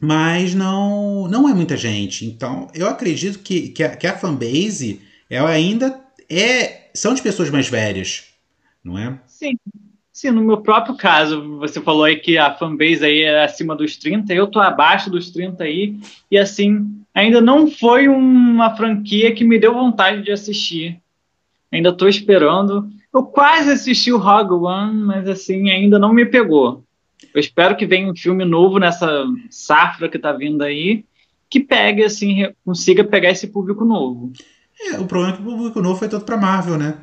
mas 0.00 0.54
não 0.54 1.28
não 1.28 1.48
é 1.48 1.54
muita 1.54 1.76
gente. 1.76 2.24
Então, 2.24 2.68
eu 2.74 2.88
acredito 2.88 3.40
que, 3.40 3.68
que, 3.68 3.82
a, 3.82 3.96
que 3.96 4.06
a 4.06 4.16
fanbase 4.16 5.02
ela 5.28 5.50
ainda 5.50 6.00
é 6.28 6.90
são 6.94 7.14
de 7.14 7.22
pessoas 7.22 7.50
mais 7.50 7.68
velhas, 7.68 8.24
não 8.82 8.98
é? 8.98 9.18
Sim. 9.26 9.56
Sim, 10.12 10.32
no 10.32 10.42
meu 10.42 10.60
próprio 10.60 10.96
caso, 10.96 11.58
você 11.58 11.80
falou 11.80 12.04
aí 12.04 12.16
que 12.16 12.36
a 12.36 12.52
fanbase 12.52 13.02
aí 13.02 13.22
é 13.22 13.42
acima 13.42 13.74
dos 13.74 13.96
30, 13.96 14.34
eu 14.34 14.48
tô 14.48 14.60
abaixo 14.60 15.08
dos 15.08 15.30
30 15.30 15.64
aí, 15.64 15.98
e 16.30 16.36
assim, 16.36 17.00
ainda 17.20 17.40
não 17.40 17.70
foi 17.70 18.08
uma 18.08 18.74
franquia 18.76 19.34
que 19.34 19.44
me 19.44 19.58
deu 19.58 19.74
vontade 19.74 20.22
de 20.22 20.32
assistir. 20.32 21.00
Ainda 21.70 21.92
tô 21.92 22.08
esperando. 22.08 22.88
Eu 23.12 23.24
quase 23.24 23.70
assisti 23.70 24.12
o 24.12 24.18
Rogue 24.18 24.54
One, 24.54 25.02
mas 25.02 25.28
assim, 25.28 25.70
ainda 25.70 25.98
não 25.98 26.12
me 26.12 26.26
pegou. 26.26 26.84
Eu 27.34 27.40
espero 27.40 27.76
que 27.76 27.86
venha 27.86 28.10
um 28.10 28.16
filme 28.16 28.44
novo 28.44 28.78
nessa 28.78 29.24
safra 29.50 30.08
que 30.08 30.18
tá 30.18 30.32
vindo 30.32 30.62
aí, 30.62 31.04
que 31.48 31.60
pegue, 31.60 32.02
assim, 32.02 32.48
consiga 32.64 33.04
pegar 33.04 33.30
esse 33.30 33.48
público 33.48 33.84
novo. 33.84 34.32
É, 34.80 34.98
o 34.98 35.06
problema 35.06 35.34
é 35.34 35.36
que 35.36 35.42
o 35.42 35.44
público 35.44 35.82
novo 35.82 35.98
foi 35.98 36.08
todo 36.08 36.24
pra 36.24 36.36
Marvel, 36.36 36.78
né? 36.78 36.96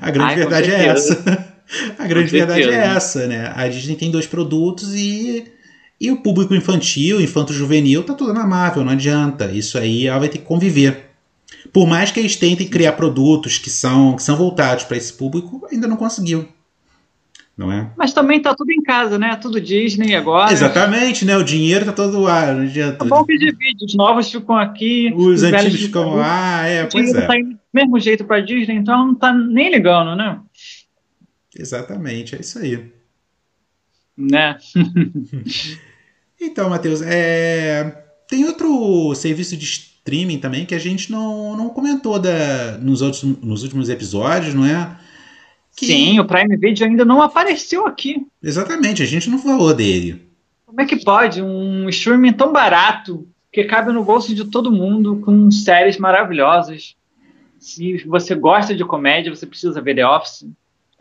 A 0.00 0.10
grande 0.10 0.30
Ai, 0.30 0.36
verdade 0.36 0.70
é 0.70 0.86
essa. 0.86 1.54
A 1.98 2.06
grande 2.06 2.30
verdade 2.30 2.62
é 2.62 2.74
essa, 2.74 3.26
né? 3.26 3.52
A 3.56 3.66
Disney 3.66 3.96
tem 3.96 4.10
dois 4.10 4.26
produtos 4.26 4.94
e, 4.94 5.50
e 6.00 6.10
o 6.10 6.16
público 6.18 6.54
infantil, 6.54 7.20
infanto-juvenil, 7.20 8.02
tá 8.02 8.14
tudo 8.14 8.32
na 8.32 8.46
Marvel, 8.46 8.84
não 8.84 8.92
adianta. 8.92 9.50
Isso 9.50 9.78
aí 9.78 10.06
ela 10.06 10.18
vai 10.18 10.28
ter 10.28 10.38
que 10.38 10.44
conviver. 10.44 11.10
Por 11.72 11.86
mais 11.86 12.10
que 12.10 12.20
eles 12.20 12.36
tentem 12.36 12.68
criar 12.68 12.92
produtos 12.92 13.58
que 13.58 13.70
são, 13.70 14.16
que 14.16 14.22
são 14.22 14.36
voltados 14.36 14.84
para 14.84 14.96
esse 14.96 15.12
público, 15.12 15.66
ainda 15.70 15.86
não 15.86 15.96
conseguiu. 15.96 16.48
Não 17.56 17.70
é? 17.70 17.88
Mas 17.96 18.12
também 18.12 18.42
tá 18.42 18.52
tudo 18.52 18.72
em 18.72 18.82
casa, 18.82 19.16
né? 19.16 19.36
Tudo 19.36 19.60
Disney 19.60 20.16
agora. 20.16 20.52
Exatamente, 20.52 21.24
né? 21.24 21.36
O 21.36 21.44
dinheiro 21.44 21.84
tá 21.84 21.92
todo 21.92 22.18
lá, 22.20 22.52
não 22.52 22.62
adianta. 22.62 23.04
É 23.04 23.08
bom 23.08 23.24
que 23.24 23.38
divide, 23.38 23.84
os 23.84 23.94
novos 23.94 24.30
ficam 24.30 24.56
aqui, 24.56 25.12
os, 25.14 25.36
os 25.36 25.42
antigos 25.44 25.80
ficam 25.80 26.16
lá, 26.16 26.66
é, 26.66 26.84
pois 26.86 27.14
é. 27.14 27.26
Tá 27.26 27.38
indo 27.38 27.50
do 27.50 27.58
mesmo 27.72 28.00
jeito 28.00 28.24
para 28.24 28.40
Disney, 28.40 28.74
então 28.74 29.06
não 29.06 29.14
tá 29.14 29.32
nem 29.32 29.70
ligando, 29.70 30.16
né? 30.16 30.40
Exatamente, 31.56 32.34
é 32.34 32.40
isso 32.40 32.58
aí. 32.58 32.92
Né? 34.16 34.56
então, 36.40 36.70
Matheus, 36.70 37.02
é... 37.02 38.04
tem 38.28 38.44
outro 38.44 39.14
serviço 39.14 39.56
de 39.56 39.64
streaming 39.64 40.38
também 40.38 40.66
que 40.66 40.74
a 40.74 40.78
gente 40.78 41.10
não, 41.10 41.56
não 41.56 41.68
comentou 41.70 42.18
da, 42.18 42.78
nos, 42.78 43.02
outros, 43.02 43.22
nos 43.22 43.62
últimos 43.62 43.88
episódios, 43.88 44.54
não 44.54 44.64
é? 44.66 44.96
Que... 45.76 45.86
Sim, 45.86 46.20
o 46.20 46.24
Prime 46.24 46.56
Video 46.56 46.86
ainda 46.86 47.04
não 47.04 47.20
apareceu 47.20 47.86
aqui. 47.86 48.24
Exatamente, 48.42 49.02
a 49.02 49.06
gente 49.06 49.28
não 49.28 49.38
falou 49.38 49.74
dele. 49.74 50.22
Como 50.64 50.80
é 50.80 50.84
que 50.84 51.02
pode 51.02 51.42
um 51.42 51.88
streaming 51.88 52.32
tão 52.32 52.52
barato 52.52 53.26
que 53.52 53.64
cabe 53.64 53.92
no 53.92 54.04
bolso 54.04 54.34
de 54.34 54.44
todo 54.44 54.72
mundo 54.72 55.20
com 55.20 55.50
séries 55.50 55.98
maravilhosas? 55.98 56.96
Se 57.58 58.04
você 58.04 58.34
gosta 58.34 58.74
de 58.74 58.84
comédia, 58.84 59.34
você 59.34 59.46
precisa 59.46 59.80
ver 59.80 59.94
The 59.94 60.06
Office. 60.06 60.46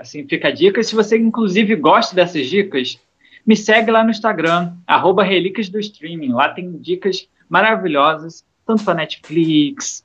Assim, 0.04 0.28
fica 0.28 0.50
a 0.50 0.52
dica. 0.52 0.80
E 0.80 0.84
se 0.84 0.94
você, 0.94 1.18
inclusive, 1.18 1.76
gosta 1.78 2.14
dessas 2.14 2.48
dicas, 2.48 3.00
me 3.48 3.56
segue 3.56 3.90
lá 3.90 4.04
no 4.04 4.12
Instagram, 4.12 4.74
arroba 4.86 5.24
Relíquias 5.24 5.70
do 5.70 5.80
Streaming. 5.80 6.34
Lá 6.34 6.50
tem 6.50 6.78
dicas 6.78 7.28
maravilhosas, 7.50 8.44
tanto 8.66 8.84
para 8.84 8.96
Netflix, 8.96 10.04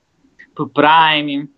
para 0.54 0.64
o 0.64 0.68
Prime, 0.68 1.48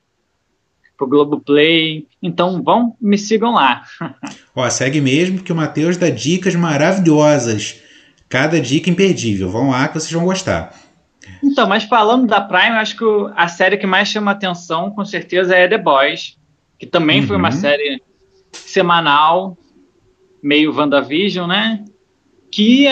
para 0.97 1.05
o 1.05 1.09
Globoplay. 1.09 2.07
Então, 2.23 2.63
vão, 2.63 2.97
me 3.01 3.19
sigam 3.19 3.53
lá. 3.53 3.83
Ó, 4.57 4.69
segue 4.71 5.01
mesmo, 5.01 5.43
que 5.43 5.53
o 5.53 5.57
Matheus 5.57 5.99
dá 5.99 6.09
dicas 6.09 6.55
maravilhosas. 6.55 7.81
Cada 8.27 8.59
dica 8.59 8.89
imperdível. 8.89 9.51
Vão 9.51 9.71
lá 9.71 9.87
que 9.87 9.95
vocês 9.95 10.13
vão 10.13 10.25
gostar. 10.25 10.75
Então, 11.43 11.69
mas 11.69 11.85
falando 11.85 12.27
da 12.27 12.41
Prime, 12.41 12.77
acho 12.77 12.97
que 12.97 13.05
a 13.37 13.49
série 13.49 13.77
que 13.77 13.87
mais 13.87 14.09
chama 14.09 14.31
atenção, 14.31 14.91
com 14.91 15.05
certeza, 15.05 15.55
é 15.55 15.69
The 15.69 15.77
Boys, 15.77 16.39
que 16.79 16.87
também 16.87 17.21
uhum. 17.21 17.27
foi 17.27 17.37
uma 17.37 17.51
uhum. 17.51 17.57
série 17.57 18.03
semanal, 18.53 19.57
meio 20.43 20.75
WandaVision, 20.75 21.49
né? 21.49 21.85
Que 22.51 22.87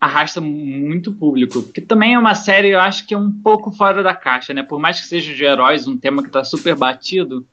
arrasta 0.00 0.40
muito 0.40 1.12
público. 1.12 1.62
Que 1.62 1.80
também 1.80 2.14
é 2.14 2.18
uma 2.18 2.34
série, 2.34 2.70
eu 2.70 2.80
acho 2.80 3.06
que 3.06 3.14
é 3.14 3.18
um 3.18 3.30
pouco 3.30 3.70
fora 3.70 4.02
da 4.02 4.14
caixa, 4.14 4.52
né? 4.52 4.62
Por 4.62 4.80
mais 4.80 5.00
que 5.00 5.06
seja 5.06 5.34
de 5.34 5.44
heróis, 5.44 5.86
um 5.86 5.96
tema 5.96 6.22
que 6.22 6.28
está 6.28 6.42
super 6.42 6.74
batido, 6.74 7.46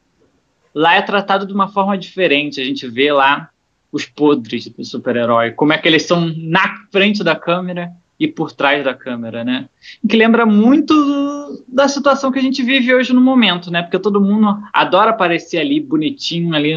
lá 0.73 0.95
é 0.95 1.01
tratado 1.01 1.45
de 1.45 1.53
uma 1.53 1.67
forma 1.67 1.97
diferente. 1.97 2.59
A 2.59 2.65
gente 2.65 2.87
vê 2.87 3.11
lá 3.11 3.49
os 3.91 4.05
podres 4.05 4.67
do 4.67 4.83
super-herói, 4.83 5.51
como 5.51 5.73
é 5.73 5.77
que 5.77 5.87
eles 5.87 6.03
são 6.03 6.31
na 6.37 6.85
frente 6.91 7.23
da 7.23 7.35
câmera 7.35 7.91
e 8.19 8.27
por 8.27 8.51
trás 8.51 8.83
da 8.83 8.93
câmera, 8.93 9.43
né? 9.43 9.69
Que 10.07 10.17
lembra 10.17 10.45
muito 10.45 11.63
da 11.67 11.87
situação 11.87 12.31
que 12.31 12.39
a 12.39 12.41
gente 12.41 12.61
vive 12.61 12.93
hoje 12.93 13.13
no 13.13 13.21
momento, 13.21 13.71
né? 13.71 13.81
Porque 13.81 13.97
todo 13.97 14.19
mundo 14.19 14.61
adora 14.73 15.11
aparecer 15.11 15.59
ali 15.59 15.79
bonitinho 15.79 16.53
ali 16.53 16.75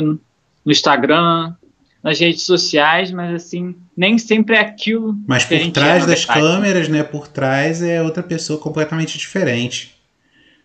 no 0.65 0.73
Instagram, 0.73 1.55
nas 2.03 2.19
redes 2.19 2.43
sociais, 2.43 3.13
mas 3.13 3.35
assim, 3.35 3.77
nem 3.97 4.19
sempre 4.19 4.57
é 4.57 4.61
aquilo. 4.61 5.17
Mas 5.27 5.45
por 5.45 5.71
trás 5.71 6.05
das 6.05 6.25
câmeras, 6.25 6.89
né? 6.89 7.03
Por 7.03 7.29
trás 7.29 7.83
é 7.83 8.03
outra 8.03 8.23
pessoa 8.23 8.59
completamente 8.59 9.17
diferente. 9.17 9.95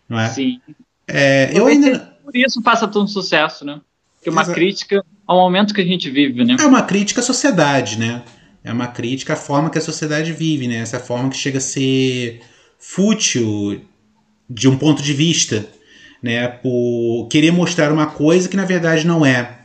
Não 0.08 0.18
é? 0.18 0.28
Sim. 0.28 0.60
É, 1.06 1.50
eu 1.52 1.66
ainda... 1.66 2.16
Por 2.24 2.34
isso 2.34 2.60
passa 2.62 2.88
tão 2.88 3.06
sucesso, 3.06 3.64
né? 3.64 3.80
Que 4.22 4.28
é 4.28 4.32
uma 4.32 4.42
Exato. 4.42 4.54
crítica 4.54 5.04
ao 5.26 5.38
momento 5.38 5.72
que 5.72 5.80
a 5.80 5.84
gente 5.84 6.10
vive, 6.10 6.44
né? 6.44 6.56
É 6.58 6.66
uma 6.66 6.82
crítica 6.82 7.20
à 7.20 7.24
sociedade, 7.24 7.98
né? 7.98 8.22
É 8.64 8.72
uma 8.72 8.88
crítica 8.88 9.34
à 9.34 9.36
forma 9.36 9.70
que 9.70 9.78
a 9.78 9.82
sociedade 9.82 10.32
vive, 10.32 10.66
né? 10.66 10.76
Essa 10.76 10.98
forma 10.98 11.30
que 11.30 11.36
chega 11.36 11.58
a 11.58 11.60
ser 11.60 12.40
fútil 12.78 13.80
de 14.50 14.68
um 14.68 14.76
ponto 14.76 15.02
de 15.02 15.12
vista, 15.12 15.66
né? 16.22 16.48
Por 16.48 17.28
querer 17.28 17.52
mostrar 17.52 17.92
uma 17.92 18.06
coisa 18.06 18.48
que 18.48 18.56
na 18.56 18.64
verdade 18.64 19.06
não 19.06 19.24
é. 19.24 19.57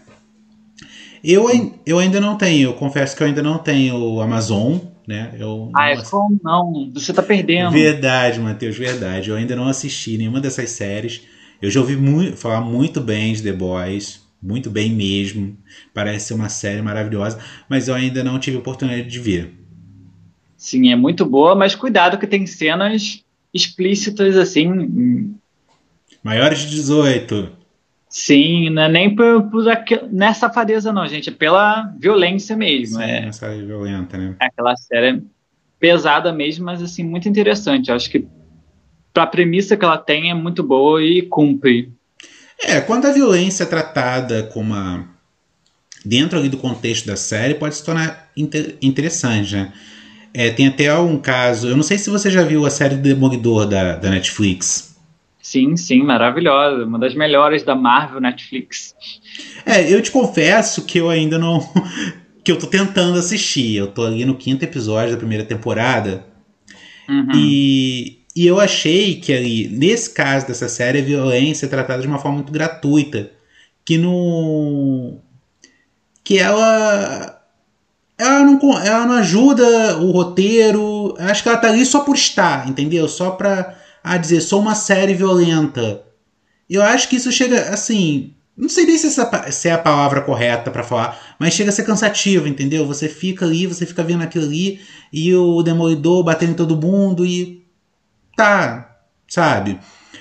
Eu, 1.23 1.47
eu 1.85 1.99
ainda 1.99 2.19
não 2.19 2.37
tenho, 2.37 2.69
eu 2.69 2.73
confesso 2.73 3.15
que 3.15 3.23
eu 3.23 3.27
ainda 3.27 3.41
não 3.41 3.57
tenho 3.57 4.19
Amazon, 4.19 4.77
né? 5.07 5.33
Eu 5.39 5.71
ah, 5.73 5.91
é 5.91 6.01
como 6.03 6.37
não? 6.43 6.91
Você 6.93 7.13
tá 7.13 7.23
perdendo. 7.23 7.71
Verdade, 7.71 8.39
Matheus, 8.41 8.77
verdade. 8.77 9.29
Eu 9.29 9.37
ainda 9.37 9.55
não 9.55 9.67
assisti 9.67 10.17
nenhuma 10.17 10.41
dessas 10.41 10.71
séries. 10.71 11.21
Eu 11.61 11.71
já 11.71 11.79
ouvi 11.79 11.95
muito, 11.95 12.35
falar 12.35 12.59
muito 12.59 12.99
bem 12.99 13.31
de 13.33 13.41
The 13.41 13.53
Boys, 13.53 14.21
muito 14.41 14.69
bem 14.69 14.91
mesmo. 14.91 15.57
Parece 15.93 16.27
ser 16.27 16.33
uma 16.33 16.49
série 16.49 16.81
maravilhosa, 16.81 17.39
mas 17.69 17.87
eu 17.87 17.95
ainda 17.95 18.21
não 18.21 18.37
tive 18.37 18.57
oportunidade 18.57 19.09
de 19.09 19.19
ver. 19.19 19.53
Sim, 20.57 20.91
é 20.91 20.95
muito 20.95 21.25
boa, 21.25 21.55
mas 21.55 21.73
cuidado 21.73 22.17
que 22.17 22.27
tem 22.27 22.45
cenas 22.45 23.23
explícitas 23.53 24.35
assim. 24.35 25.35
Maiores 26.21 26.59
de 26.59 26.69
18. 26.71 27.62
Sim, 28.13 28.69
não 28.69 28.83
é 28.83 28.89
nem 28.89 29.15
por, 29.15 29.49
por 29.49 29.63
nessa 30.11 30.41
safadeza 30.41 30.93
não, 30.93 31.07
gente, 31.07 31.29
é 31.29 31.33
pela 31.33 31.91
violência 31.97 32.55
mesmo. 32.55 32.97
Sim, 32.97 33.03
é, 33.03 33.25
essa 33.25 33.49
violenta, 33.49 34.15
né? 34.19 34.35
É 34.39 34.45
aquela 34.45 34.75
série 34.75 35.23
pesada 35.79 36.31
mesmo, 36.31 36.63
mas 36.63 36.79
assim, 36.79 37.03
muito 37.03 37.27
interessante. 37.27 37.89
Eu 37.89 37.95
acho 37.95 38.11
que 38.11 38.27
para 39.11 39.23
a 39.23 39.27
premissa 39.27 39.75
que 39.75 39.83
ela 39.83 39.97
tem 39.97 40.29
é 40.29 40.33
muito 40.35 40.61
boa 40.61 41.03
e 41.03 41.23
cumpre. 41.23 41.91
É, 42.61 42.79
quando 42.81 43.07
a 43.07 43.11
violência 43.11 43.63
é 43.63 43.65
tratada 43.65 44.43
como 44.43 44.75
uma 44.75 45.09
dentro 46.05 46.37
ali 46.37 46.49
do 46.49 46.57
contexto 46.57 47.07
da 47.07 47.15
série, 47.15 47.55
pode 47.55 47.73
se 47.73 47.83
tornar 47.83 48.29
inter 48.37 48.75
interessante, 48.79 49.55
né? 49.55 49.73
É, 50.31 50.51
tem 50.51 50.67
até 50.67 50.95
um 50.95 51.17
caso, 51.17 51.67
eu 51.67 51.75
não 51.75 51.83
sei 51.83 51.97
se 51.97 52.11
você 52.11 52.29
já 52.29 52.43
viu 52.43 52.63
a 52.63 52.69
série 52.69 52.95
Demolidor 52.95 53.65
da, 53.65 53.95
da 53.95 54.11
Netflix. 54.11 54.92
Sim, 55.43 55.75
sim, 55.75 56.01
maravilhosa. 56.01 56.85
Uma 56.85 56.97
das 56.97 57.13
melhores 57.13 57.63
da 57.63 57.75
Marvel 57.75 58.21
Netflix. 58.21 58.95
É, 59.65 59.93
eu 59.93 60.01
te 60.01 60.09
confesso 60.09 60.85
que 60.85 60.97
eu 60.97 61.09
ainda 61.09 61.37
não. 61.37 61.59
que 62.41 62.49
eu 62.49 62.57
tô 62.57 62.65
tentando 62.65 63.19
assistir. 63.19 63.75
Eu 63.75 63.87
tô 63.87 64.05
ali 64.05 64.23
no 64.23 64.37
quinto 64.37 64.63
episódio 64.63 65.11
da 65.11 65.17
primeira 65.17 65.43
temporada. 65.43 66.25
Uhum. 67.09 67.31
E, 67.35 68.19
e 68.33 68.47
eu 68.47 68.57
achei 68.57 69.19
que 69.19 69.33
ali, 69.33 69.67
nesse 69.67 70.13
caso 70.13 70.47
dessa 70.47 70.69
série, 70.69 70.99
a 70.99 71.03
violência 71.03 71.65
é 71.65 71.69
tratada 71.69 72.01
de 72.01 72.07
uma 72.07 72.19
forma 72.19 72.37
muito 72.37 72.53
gratuita. 72.53 73.29
Que 73.83 73.97
não. 73.97 75.19
Que 76.23 76.39
ela. 76.39 77.41
Ela 78.17 78.39
não, 78.45 78.79
ela 78.79 79.05
não 79.05 79.15
ajuda 79.15 79.97
o 79.97 80.09
roteiro. 80.11 81.15
Acho 81.19 81.43
que 81.43 81.49
ela 81.49 81.57
tá 81.57 81.67
ali 81.67 81.85
só 81.85 81.99
por 81.99 82.15
estar, 82.15 82.69
entendeu? 82.69 83.09
Só 83.09 83.31
pra 83.31 83.82
a 84.03 84.17
dizer 84.17 84.41
sou 84.41 84.59
uma 84.59 84.75
série 84.75 85.13
violenta. 85.13 86.03
Eu 86.69 86.81
acho 86.81 87.07
que 87.07 87.15
isso 87.15 87.31
chega 87.31 87.69
assim. 87.69 88.33
Não 88.55 88.69
sei 88.69 88.85
nem 88.85 88.97
se, 88.97 89.07
essa, 89.07 89.51
se 89.51 89.67
é 89.67 89.71
a 89.71 89.79
palavra 89.79 90.21
correta 90.21 90.69
para 90.69 90.83
falar, 90.83 91.35
mas 91.39 91.55
chega 91.55 91.69
a 91.69 91.73
ser 91.73 91.83
cansativo, 91.83 92.47
entendeu? 92.47 92.85
Você 92.85 93.09
fica 93.09 93.45
ali, 93.45 93.65
você 93.65 93.83
fica 93.83 94.03
vendo 94.03 94.21
aquilo 94.21 94.45
ali 94.45 94.79
e 95.11 95.33
o 95.33 95.63
demolidor 95.63 96.23
batendo 96.23 96.51
em 96.51 96.55
todo 96.55 96.79
mundo 96.79 97.25
e. 97.25 97.63
Tá, 98.35 98.97
sabe? 99.27 99.79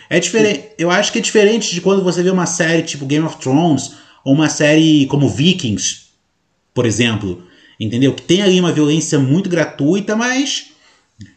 É 0.08 0.20
diferente. 0.20 0.70
Eu 0.78 0.90
acho 0.90 1.12
que 1.12 1.18
é 1.18 1.22
diferente 1.22 1.74
de 1.74 1.80
quando 1.80 2.02
você 2.02 2.22
vê 2.22 2.30
uma 2.30 2.46
série 2.46 2.82
tipo 2.82 3.04
Game 3.04 3.26
of 3.26 3.36
Thrones 3.38 3.94
ou 4.24 4.32
uma 4.32 4.48
série 4.48 5.06
como 5.06 5.28
Vikings, 5.28 6.06
por 6.72 6.86
exemplo. 6.86 7.42
Entendeu? 7.78 8.14
Que 8.14 8.22
tem 8.22 8.42
ali 8.42 8.60
uma 8.60 8.72
violência 8.72 9.18
muito 9.18 9.50
gratuita, 9.50 10.14
mas 10.14 10.72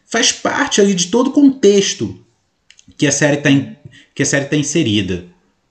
faz 0.06 0.32
parte 0.32 0.80
ali 0.80 0.94
de 0.94 1.08
todo 1.08 1.28
o 1.28 1.34
contexto 1.34 2.25
que 2.98 3.08
a 3.08 3.12
série 3.12 3.38
está 3.38 3.50
que 4.14 4.24
a 4.24 4.26
série 4.26 4.46
tá 4.46 4.56
inserida. 4.56 5.26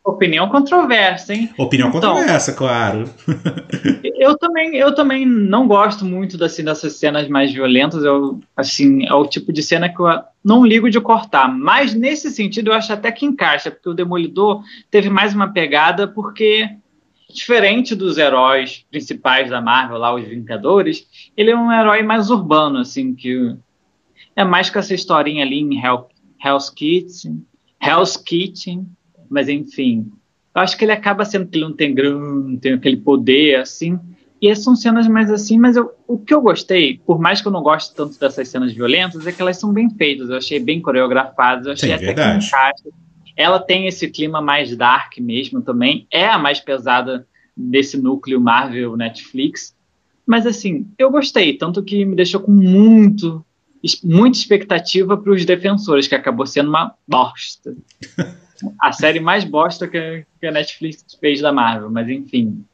Opinião 0.06 0.50
controversa, 0.50 1.33
hein? 1.33 1.49
Opinião 1.56 1.88
então, 1.88 2.14
controversa, 2.14 2.52
claro. 2.52 3.09
eu 4.18 4.37
também, 4.37 4.76
eu 4.76 4.94
também 4.94 5.25
não 5.25 5.66
gosto 5.66 6.04
muito 6.04 6.42
assim, 6.44 6.62
dessas 6.62 6.92
cenas 6.97 7.26
mais 7.26 7.50
violentas. 7.50 8.04
Eu, 8.04 8.38
assim, 8.54 9.06
é 9.06 9.14
o 9.14 9.26
tipo 9.26 9.50
de 9.50 9.62
cena 9.62 9.88
que 9.88 9.99
eu 9.99 10.06
não 10.44 10.62
ligo 10.62 10.90
de 10.90 11.00
cortar. 11.00 11.49
Mas 11.49 11.94
nesse 11.94 12.30
sentido, 12.30 12.68
eu 12.68 12.75
acho 12.75 12.92
até 12.92 13.11
que 13.11 13.25
encaixa, 13.25 13.71
porque 13.71 13.88
o 13.88 13.94
Demolidor 13.94 14.62
teve 14.90 15.09
mais 15.09 15.35
uma 15.35 15.50
pegada, 15.50 16.06
porque 16.06 16.68
diferente 17.33 17.94
dos 17.94 18.18
heróis 18.18 18.85
principais 18.90 19.49
da 19.49 19.62
Marvel, 19.62 19.97
lá 19.97 20.14
os 20.14 20.25
Vingadores, 20.25 21.06
ele 21.35 21.50
é 21.50 21.56
um 21.56 21.73
herói 21.73 22.02
mais 22.02 22.28
urbano, 22.28 22.78
assim, 22.78 23.14
que 23.14 23.56
é 24.37 24.44
mais 24.44 24.68
com 24.68 24.78
essa 24.78 24.94
historinha 24.94 25.42
ali 25.42 25.61
em 25.61 25.83
Hell 25.83 26.09
Hell's 26.44 26.70
Kitchen, 26.70 27.44
Hell's 27.80 28.16
Kitchen, 28.16 28.86
mas 29.30 29.48
enfim, 29.48 30.10
eu 30.54 30.62
acho 30.62 30.76
que 30.76 30.84
ele 30.84 30.92
acaba 30.92 31.24
sendo 31.24 31.46
que 31.46 31.58
ele 31.58 31.64
não 31.64 31.72
tem 31.72 31.94
não 31.94 32.56
tem 32.56 32.74
aquele 32.74 32.96
poder, 32.96 33.56
assim. 33.56 33.98
E 34.40 34.48
essas 34.48 34.62
são 34.62 34.76
cenas 34.76 35.08
mais 35.08 35.30
assim, 35.30 35.58
mas 35.58 35.74
eu, 35.74 35.92
o 36.06 36.18
que 36.18 36.34
eu 36.34 36.42
gostei, 36.42 36.98
por 37.06 37.18
mais 37.18 37.40
que 37.40 37.48
eu 37.48 37.52
não 37.52 37.62
goste 37.62 37.94
tanto 37.94 38.18
dessas 38.20 38.46
cenas 38.46 38.72
violentas, 38.72 39.26
é 39.26 39.32
que 39.32 39.40
elas 39.40 39.56
são 39.56 39.72
bem 39.72 39.88
feitas, 39.88 40.28
eu 40.28 40.36
achei 40.36 40.60
bem 40.60 40.82
coreografadas, 40.82 41.66
eu 41.66 41.72
achei 41.72 41.88
Sim, 41.88 41.94
até 41.94 42.06
verdade. 42.06 42.40
que 42.40 42.46
encaixa. 42.46 42.84
Ela 43.36 43.58
tem 43.58 43.86
esse 43.86 44.06
clima 44.08 44.42
mais 44.42 44.76
dark 44.76 45.16
mesmo 45.18 45.62
também, 45.62 46.06
é 46.10 46.26
a 46.26 46.38
mais 46.38 46.60
pesada 46.60 47.26
desse 47.56 47.96
núcleo 47.96 48.40
Marvel 48.40 48.96
Netflix. 48.96 49.74
Mas 50.26 50.46
assim, 50.46 50.86
eu 50.98 51.10
gostei, 51.10 51.54
tanto 51.54 51.82
que 51.82 52.04
me 52.04 52.14
deixou 52.14 52.40
com 52.40 52.52
muito, 52.52 53.44
muita 54.02 54.38
expectativa 54.38 55.16
para 55.16 55.32
os 55.32 55.44
defensores, 55.44 56.08
que 56.08 56.14
acabou 56.14 56.46
sendo 56.46 56.68
uma 56.68 56.94
bosta. 57.06 57.74
a 58.80 58.92
série 58.92 59.20
mais 59.20 59.44
bosta 59.44 59.88
que, 59.88 60.24
que 60.40 60.46
a 60.46 60.52
Netflix 60.52 61.04
fez 61.20 61.40
da 61.40 61.52
Marvel, 61.52 61.90
mas 61.90 62.08
enfim. 62.08 62.64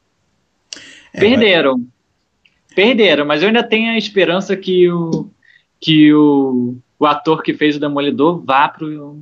É, 1.13 1.19
Perderam. 1.19 1.77
Mas... 1.77 2.75
Perderam, 2.75 3.25
mas 3.25 3.41
eu 3.41 3.49
ainda 3.49 3.63
tenho 3.63 3.91
a 3.91 3.97
esperança 3.97 4.55
que 4.55 4.89
o, 4.89 5.29
que 5.79 6.13
o, 6.13 6.77
o 6.97 7.05
ator 7.05 7.43
que 7.43 7.53
fez 7.53 7.75
o 7.75 7.79
Demolidor 7.79 8.41
vá 8.45 8.69
pro, 8.69 9.21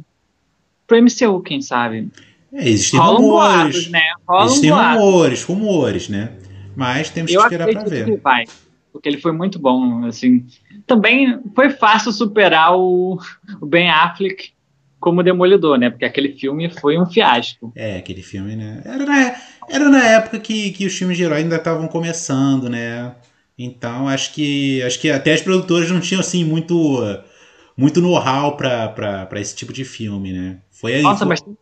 pro 0.85 1.01
MCU, 1.01 1.41
quem 1.41 1.61
sabe. 1.61 2.09
É, 2.53 2.67
existem 2.69 2.99
Rolam 2.99 3.21
rumores, 3.21 3.57
boatos, 3.57 3.87
né? 3.89 4.01
Rolam 4.27 4.45
existem 4.45 4.69
boatos. 4.69 5.03
rumores, 5.03 5.43
rumores, 5.43 6.09
né? 6.09 6.33
Mas 6.75 7.09
temos 7.09 7.31
Eu 7.31 7.39
que 7.41 7.45
esperar 7.45 7.71
para 7.71 7.83
ver. 7.89 8.05
que 8.05 8.15
vai, 8.17 8.45
porque 8.93 9.09
ele 9.09 9.17
foi 9.17 9.31
muito 9.31 9.57
bom, 9.57 10.05
assim. 10.05 10.45
Também 10.89 11.39
foi 11.55 11.69
fácil 11.69 12.11
superar 12.11 12.75
o, 12.75 13.19
o 13.61 13.65
Ben 13.67 13.91
Affleck 13.91 14.51
como 14.99 15.21
Demolidor, 15.21 15.77
né? 15.77 15.91
Porque 15.91 16.03
aquele 16.03 16.33
filme 16.33 16.67
foi 16.67 16.97
um 16.97 17.05
fiasco. 17.05 17.71
É, 17.75 17.97
aquele 17.97 18.23
filme, 18.23 18.55
né? 18.55 18.81
Era 18.83 19.05
na, 19.05 19.35
era 19.69 19.87
na 19.87 20.03
época 20.03 20.39
que, 20.39 20.71
que 20.71 20.87
os 20.87 20.97
filmes 20.97 21.15
de 21.15 21.23
herói 21.23 21.37
ainda 21.37 21.57
estavam 21.57 21.87
começando, 21.87 22.67
né? 22.67 23.13
Então 23.55 24.07
acho 24.07 24.33
que 24.33 24.81
acho 24.81 24.99
que 24.99 25.11
até 25.11 25.33
as 25.33 25.41
produtoras 25.41 25.91
não 25.91 25.99
tinham 25.99 26.21
assim 26.21 26.43
muito 26.43 26.75
muito 27.77 28.01
know-how 28.01 28.57
para 28.57 29.29
esse 29.35 29.55
tipo 29.55 29.71
de 29.71 29.85
filme, 29.85 30.33
né? 30.33 30.57
Foi 30.71 30.95
aí. 30.95 31.03
Nossa, 31.03 31.19
foi... 31.19 31.27
mas 31.27 31.41
tem 31.41 31.55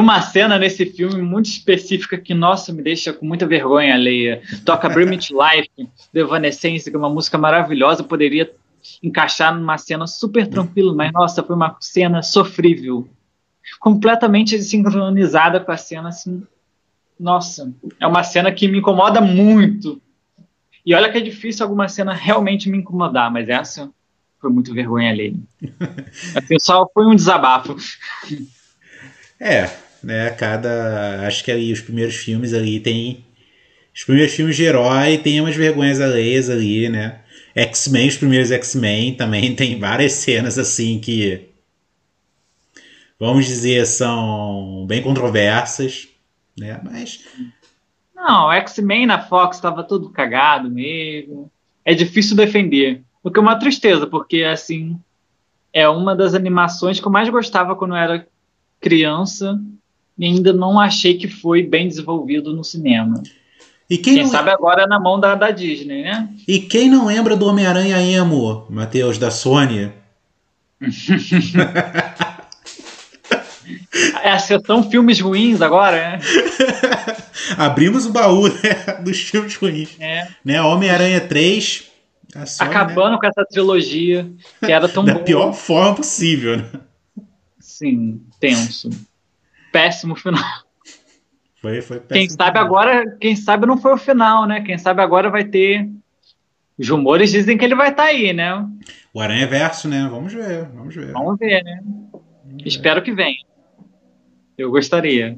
uma 0.00 0.20
cena 0.20 0.58
nesse 0.58 0.84
filme 0.86 1.22
muito 1.22 1.46
específica 1.46 2.18
que, 2.18 2.34
nossa, 2.34 2.72
me 2.72 2.82
deixa 2.82 3.12
com 3.12 3.24
muita 3.24 3.46
vergonha 3.46 3.94
alheia. 3.94 4.42
Toca 4.64 4.88
Bring 4.88 5.10
Life, 5.10 5.90
do 6.12 6.20
Evanescence, 6.20 6.90
que 6.90 6.96
é 6.96 6.98
uma 6.98 7.08
música 7.08 7.38
maravilhosa, 7.38 8.02
poderia 8.02 8.50
encaixar 9.02 9.54
numa 9.54 9.78
cena 9.78 10.06
super 10.06 10.46
tranquila, 10.46 10.94
mas 10.94 11.12
nossa, 11.12 11.42
foi 11.42 11.54
uma 11.54 11.76
cena 11.80 12.22
sofrível. 12.22 13.08
Completamente 13.80 14.60
sincronizada 14.62 15.60
com 15.60 15.72
a 15.72 15.76
cena, 15.76 16.08
assim. 16.08 16.42
Nossa, 17.18 17.72
é 17.98 18.06
uma 18.06 18.22
cena 18.22 18.52
que 18.52 18.68
me 18.68 18.78
incomoda 18.78 19.20
muito. 19.20 20.00
E 20.84 20.94
olha 20.94 21.10
que 21.10 21.18
é 21.18 21.20
difícil 21.20 21.64
alguma 21.64 21.88
cena 21.88 22.12
realmente 22.12 22.68
me 22.68 22.78
incomodar, 22.78 23.30
mas 23.32 23.48
essa 23.48 23.90
foi 24.40 24.50
muito 24.50 24.72
vergonha 24.72 25.10
alheia. 25.10 25.34
Assim, 26.36 26.58
só 26.60 26.88
foi 26.92 27.06
um 27.06 27.16
desabafo. 27.16 27.76
É, 29.40 29.70
né? 30.02 30.30
Cada. 30.30 31.26
Acho 31.26 31.44
que 31.44 31.50
ali 31.50 31.72
os 31.72 31.80
primeiros 31.80 32.16
filmes 32.16 32.54
ali 32.54 32.80
tem. 32.80 33.24
Os 33.94 34.04
primeiros 34.04 34.34
filmes 34.34 34.56
de 34.56 34.64
herói 34.64 35.18
tem 35.18 35.40
umas 35.40 35.56
vergonhas 35.56 36.00
alheias 36.00 36.50
ali, 36.50 36.88
né? 36.88 37.20
X-Men, 37.54 38.08
os 38.08 38.18
primeiros 38.18 38.50
X-Men 38.50 39.14
também 39.14 39.54
tem 39.54 39.78
várias 39.78 40.12
cenas 40.12 40.58
assim 40.58 40.98
que. 40.98 41.48
Vamos 43.18 43.46
dizer, 43.46 43.86
são 43.86 44.84
bem 44.86 45.02
controversas, 45.02 46.08
né? 46.58 46.78
Mas. 46.84 47.24
Não, 48.14 48.52
X-Men 48.52 49.06
na 49.06 49.20
Fox 49.20 49.56
estava 49.56 49.82
tudo 49.82 50.10
cagado 50.10 50.70
mesmo. 50.70 51.50
É 51.84 51.94
difícil 51.94 52.36
defender. 52.36 53.02
O 53.22 53.30
que 53.30 53.38
é 53.38 53.42
uma 53.42 53.58
tristeza, 53.58 54.06
porque 54.06 54.42
assim. 54.42 54.98
É 55.72 55.86
uma 55.86 56.16
das 56.16 56.32
animações 56.32 56.98
que 56.98 57.06
eu 57.06 57.12
mais 57.12 57.28
gostava 57.28 57.76
quando 57.76 57.92
eu 57.92 57.98
era 57.98 58.26
criança 58.86 59.60
e 60.16 60.24
ainda 60.24 60.52
não 60.52 60.78
achei 60.78 61.18
que 61.18 61.26
foi 61.26 61.64
bem 61.64 61.88
desenvolvido 61.88 62.54
no 62.54 62.62
cinema. 62.62 63.20
E 63.90 63.98
quem, 63.98 64.14
quem 64.14 64.22
não... 64.22 64.30
sabe 64.30 64.50
agora 64.50 64.84
é 64.84 64.86
na 64.86 65.00
mão 65.00 65.18
da, 65.18 65.34
da 65.34 65.50
Disney, 65.50 66.02
né? 66.02 66.28
E 66.46 66.60
quem 66.60 66.88
não 66.88 67.06
lembra 67.06 67.36
do 67.36 67.46
Homem-Aranha 67.46 68.00
Emo, 68.00 68.64
Matheus, 68.70 69.18
da 69.18 69.30
Sony? 69.30 69.92
é 74.22 74.30
a 74.30 74.38
sessão 74.38 74.82
filmes 74.88 75.20
ruins 75.20 75.60
agora, 75.60 75.96
né? 75.96 76.20
Abrimos 77.58 78.06
o 78.06 78.12
baú 78.12 78.48
né, 78.48 79.00
dos 79.04 79.18
filmes 79.18 79.56
ruins. 79.56 79.96
É. 79.98 80.28
Né? 80.44 80.62
Homem-Aranha 80.62 81.20
3. 81.20 81.84
Sony, 82.46 82.70
Acabando 82.70 83.12
né? 83.12 83.18
com 83.20 83.26
essa 83.26 83.44
trilogia 83.44 84.28
que 84.64 84.70
era 84.70 84.88
tão 84.88 85.04
da 85.04 85.14
boa. 85.14 85.24
pior 85.24 85.52
forma 85.52 85.96
possível. 85.96 86.58
Né? 86.58 86.64
Sim, 87.76 88.22
tenso. 88.40 88.88
Péssimo 89.70 90.16
final. 90.16 90.42
Foi, 91.60 91.82
foi 91.82 92.00
péssimo 92.00 92.08
Quem 92.08 92.30
sabe 92.30 92.52
final. 92.52 92.64
agora, 92.64 93.16
quem 93.20 93.36
sabe 93.36 93.66
não 93.66 93.76
foi 93.76 93.92
o 93.92 93.98
final, 93.98 94.46
né? 94.46 94.62
Quem 94.62 94.78
sabe 94.78 95.02
agora 95.02 95.28
vai 95.28 95.44
ter. 95.44 95.86
Os 96.78 96.88
rumores 96.88 97.30
dizem 97.30 97.58
que 97.58 97.66
ele 97.66 97.74
vai 97.74 97.90
estar 97.90 98.04
tá 98.04 98.08
aí, 98.08 98.32
né? 98.32 98.66
O 99.12 99.20
Aranha 99.20 99.46
Verso, 99.46 99.88
né? 99.88 100.08
Vamos 100.10 100.32
ver, 100.32 100.64
vamos 100.70 100.94
ver. 100.94 101.12
Vamos 101.12 101.38
ver, 101.38 101.62
né? 101.62 101.80
Vamos 101.82 102.62
Espero 102.64 103.00
ver. 103.00 103.04
que 103.04 103.12
venha. 103.12 103.44
Eu 104.56 104.70
gostaria. 104.70 105.36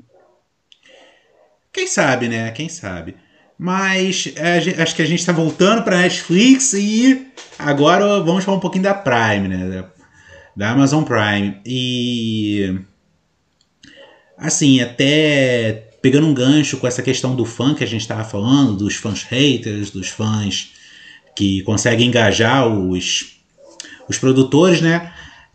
Quem 1.73 1.89
sabe, 1.89 2.29
né? 2.29 2.53
Quem 2.53 2.69
sabe. 2.69 3.17
Mas 3.59 4.33
é, 4.37 4.81
acho 4.81 4.95
que 4.95 5.03
a 5.03 5.07
gente 5.07 5.19
está 5.19 5.33
voltando 5.33 5.83
para 5.83 5.99
Netflix 5.99 6.73
e 6.73 7.33
agora 7.59 8.21
vamos 8.21 8.45
falar 8.45 8.59
um 8.59 8.61
pouquinho 8.61 8.85
da 8.85 8.95
Prime, 8.95 9.49
né? 9.49 9.85
Da, 10.59 10.73
Amazon 10.73 11.05
Prime. 11.05 11.61
E 11.65 12.81
assim, 14.37 14.81
até 14.81 15.93
pegando 16.03 16.27
um 16.27 16.35
gancho 16.35 16.79
com 16.79 16.87
essa 16.89 17.01
questão 17.01 17.37
do 17.37 17.45
fã 17.45 17.77
que 17.77 17.85
a 17.85 17.87
gente 17.87 18.01
estava 18.01 18.25
falando, 18.25 18.77
dos 18.77 18.97
fãs 18.97 19.23
haters, 19.23 19.93
dos 19.93 20.09
fãs 20.09 20.73
que 21.37 21.63
conseguem 21.63 22.09
engajar 22.09 22.67
os, 22.67 23.37
os 24.09 24.19
produtores, 24.19 24.81
né? 24.81 25.13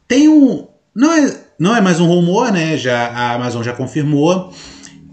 Tem 0.07 0.29
um. 0.29 0.69
Não 0.95 1.11
é, 1.11 1.37
não 1.59 1.75
é 1.75 1.81
mais 1.81 1.99
um 1.99 2.07
rumor, 2.07 2.49
né? 2.53 2.77
Já, 2.77 3.07
a 3.07 3.33
Amazon 3.33 3.61
já 3.61 3.73
confirmou 3.73 4.53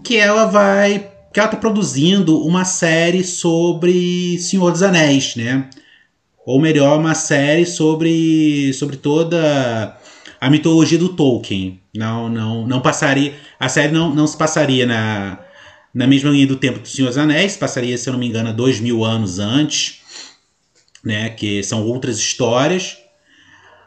que 0.05 0.15
ela 0.15 0.45
vai. 0.45 1.11
que 1.33 1.39
ela 1.41 1.49
está 1.49 1.57
produzindo 1.57 2.41
uma 2.45 2.63
série 2.63 3.25
sobre 3.25 4.39
Senhor 4.39 4.71
dos 4.71 4.83
Anéis, 4.83 5.35
né? 5.35 5.69
Ou 6.45 6.59
melhor, 6.59 6.99
uma 6.99 7.13
série 7.13 7.65
sobre, 7.65 8.73
sobre 8.73 8.97
toda 8.97 9.97
a 10.39 10.49
mitologia 10.49 10.97
do 10.97 11.09
Tolkien. 11.09 11.79
Não, 11.95 12.27
não, 12.27 12.67
não 12.67 12.81
passaria. 12.81 13.35
A 13.59 13.69
série 13.69 13.91
não, 13.91 14.13
não 14.13 14.25
se 14.25 14.35
passaria 14.35 14.85
na, 14.85 15.39
na 15.93 16.07
mesma 16.07 16.31
linha 16.31 16.47
do 16.47 16.55
tempo 16.55 16.79
do 16.79 16.87
Senhor 16.87 17.09
dos 17.09 17.17
Anéis, 17.17 17.57
passaria, 17.57 17.97
se 17.97 18.09
eu 18.09 18.13
não 18.13 18.19
me 18.19 18.27
engano, 18.27 18.53
dois 18.53 18.79
mil 18.79 19.03
anos 19.03 19.37
antes, 19.39 19.99
né? 21.03 21.29
Que 21.29 21.61
são 21.63 21.85
outras 21.85 22.17
histórias. 22.17 22.97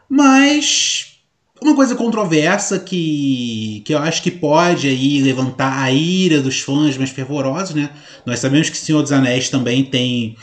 Mas 0.07 1.15
uma 1.61 1.75
coisa 1.75 1.95
controversa 1.95 2.79
que, 2.79 3.81
que 3.85 3.93
eu 3.93 3.97
acho 3.97 4.21
que 4.21 4.29
pode 4.31 4.87
aí 4.87 5.21
levantar 5.21 5.81
a 5.81 5.91
ira 5.91 6.41
dos 6.41 6.59
fãs 6.59 6.97
mais 6.97 7.09
fervorosos, 7.09 7.75
né? 7.75 7.89
Nós 8.25 8.39
sabemos 8.39 8.69
que 8.69 8.77
Senhor 8.77 9.01
dos 9.01 9.11
Anéis 9.11 9.49
também 9.49 9.83
tem 9.83 10.37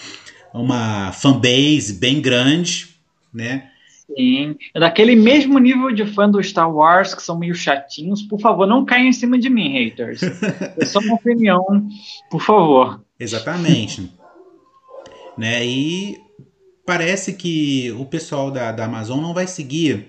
uma 0.52 1.12
fanbase 1.12 1.94
bem 1.94 2.20
grande, 2.20 2.88
né? 3.32 3.70
Sim. 4.16 4.56
É 4.74 4.80
daquele 4.80 5.16
mesmo 5.16 5.58
nível 5.58 5.90
de 5.92 6.04
fã 6.04 6.28
do 6.28 6.42
Star 6.42 6.70
Wars, 6.70 7.14
que 7.14 7.22
são 7.22 7.38
meio 7.38 7.54
chatinhos. 7.54 8.22
Por 8.22 8.40
favor, 8.40 8.66
não 8.66 8.84
caiam 8.84 9.06
em 9.08 9.12
cima 9.12 9.38
de 9.38 9.48
mim, 9.48 9.72
haters. 9.72 10.20
É 10.78 10.84
só 10.84 10.98
uma 10.98 11.14
opinião, 11.14 11.64
por 12.30 12.42
favor. 12.42 13.02
Exatamente. 13.18 14.10
né? 15.36 15.64
E 15.64 16.18
parece 16.84 17.32
que 17.34 17.92
o 17.92 18.04
pessoal 18.04 18.50
da, 18.50 18.72
da 18.72 18.84
Amazon 18.84 19.20
não 19.20 19.32
vai 19.32 19.46
seguir 19.46 20.08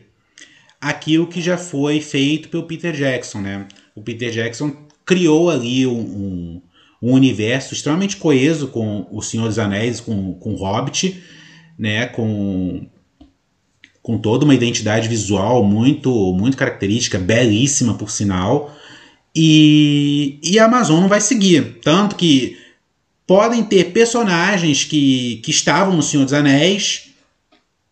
aquilo 0.82 1.28
que 1.28 1.42
já 1.42 1.58
foi 1.58 2.02
feito 2.02 2.50
pelo 2.50 2.64
Peter 2.64 2.94
Jackson, 2.94 3.40
né? 3.40 3.68
O 3.96 4.02
Peter 4.02 4.32
Jackson 4.32 4.76
criou 5.06 5.50
ali 5.50 5.86
um, 5.88 6.00
um, 6.00 6.62
um 7.04 7.12
universo 7.12 7.74
extremamente 7.74 8.16
coeso 8.16 8.70
com 8.70 9.06
O 9.12 9.22
Senhor 9.22 9.50
dos 9.50 9.60
Anéis, 9.60 10.00
com, 10.00 10.36
com 10.36 10.56
Hobbit, 10.56 11.22
né? 11.78 12.06
Com, 12.06 12.88
com 14.02 14.18
toda 14.18 14.46
uma 14.46 14.56
identidade 14.56 15.10
visual 15.10 15.66
muito, 15.66 16.34
muito 16.34 16.56
característica, 16.56 17.20
belíssima 17.20 17.96
por 17.96 18.10
sinal. 18.10 18.74
E, 19.36 20.40
e 20.42 20.58
a 20.58 20.64
Amazon 20.64 21.02
não 21.02 21.10
vai 21.10 21.20
seguir. 21.20 21.82
Tanto 21.82 22.16
que 22.16 22.58
podem 23.28 23.66
ter 23.66 23.92
personagens 23.92 24.86
que, 24.86 25.42
que 25.44 25.52
estavam 25.52 25.94
no 25.94 26.04
Senhor 26.04 26.24
dos 26.24 26.34
Anéis 26.34 27.10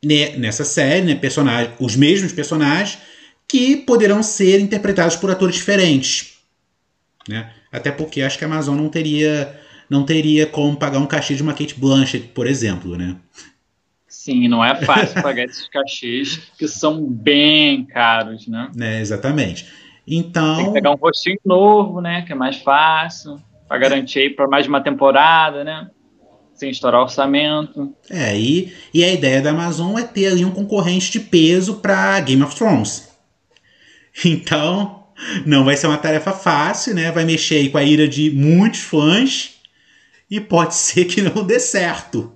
né, 0.02 0.38
nessa 0.38 0.64
série, 0.64 1.06
né, 1.06 1.16
personagem, 1.16 1.74
os 1.82 1.98
mesmos 1.98 2.32
personagens 2.32 2.98
que 3.46 3.76
poderão 3.76 4.24
ser 4.24 4.62
interpretados 4.62 5.18
por 5.18 5.30
atores 5.30 5.56
diferentes. 5.56 6.36
né? 7.28 7.52
Até 7.72 7.92
porque 7.92 8.22
acho 8.22 8.38
que 8.38 8.44
a 8.44 8.48
Amazon 8.48 8.78
não 8.78 8.90
teria 8.90 9.60
não 9.90 10.06
teria 10.06 10.48
como 10.48 10.78
pagar 10.78 11.00
um 11.00 11.06
cachê 11.06 11.36
de 11.36 11.44
uma 11.44 11.54
Kate 11.54 11.78
Blanchett, 11.78 12.30
por 12.30 12.48
exemplo, 12.48 12.98
né? 12.98 13.18
Sim, 14.08 14.48
não 14.48 14.64
é 14.64 14.74
fácil 14.86 15.22
pagar 15.22 15.44
esses 15.44 15.68
cachês 15.68 16.38
que 16.58 16.68
são 16.68 17.04
bem 17.04 17.84
caros, 17.86 18.48
né? 18.48 18.72
É, 18.80 19.02
exatamente. 19.02 19.68
Então. 20.08 20.56
Tem 20.58 20.66
que 20.68 20.74
pegar 20.74 20.92
um 20.92 20.96
rostinho 20.96 21.40
novo, 21.44 22.00
né? 22.00 22.22
Que 22.22 22.32
é 22.32 22.36
mais 22.36 22.58
fácil, 22.58 23.42
para 23.68 23.78
garantir 23.78 24.36
para 24.36 24.48
mais 24.48 24.64
de 24.64 24.70
uma 24.70 24.82
temporada, 24.82 25.64
né? 25.64 25.90
Sem 26.54 26.70
estourar 26.70 27.02
orçamento. 27.02 27.94
É, 28.10 28.38
e, 28.38 28.74
e 28.94 29.04
a 29.04 29.12
ideia 29.12 29.42
da 29.42 29.50
Amazon 29.50 29.98
é 29.98 30.04
ter 30.04 30.28
ali 30.28 30.46
um 30.46 30.52
concorrente 30.52 31.12
de 31.12 31.20
peso 31.20 31.82
para 31.82 32.20
Game 32.22 32.44
of 32.44 32.56
Thrones. 32.56 33.10
Então, 34.26 35.01
não 35.46 35.64
vai 35.64 35.76
ser 35.76 35.88
uma 35.88 35.98
tarefa 35.98 36.32
fácil, 36.32 36.94
né? 36.94 37.12
Vai 37.12 37.26
mexer 37.26 37.56
aí 37.56 37.70
com 37.70 37.78
a 37.78 37.84
ira 37.84 38.08
de 38.08 38.32
muitos 38.32 38.82
fãs 38.82 39.56
e 40.30 40.40
pode 40.40 40.74
ser 40.76 41.06
que 41.06 41.22
não 41.22 41.44
dê 41.46 41.60
certo. 41.60 42.32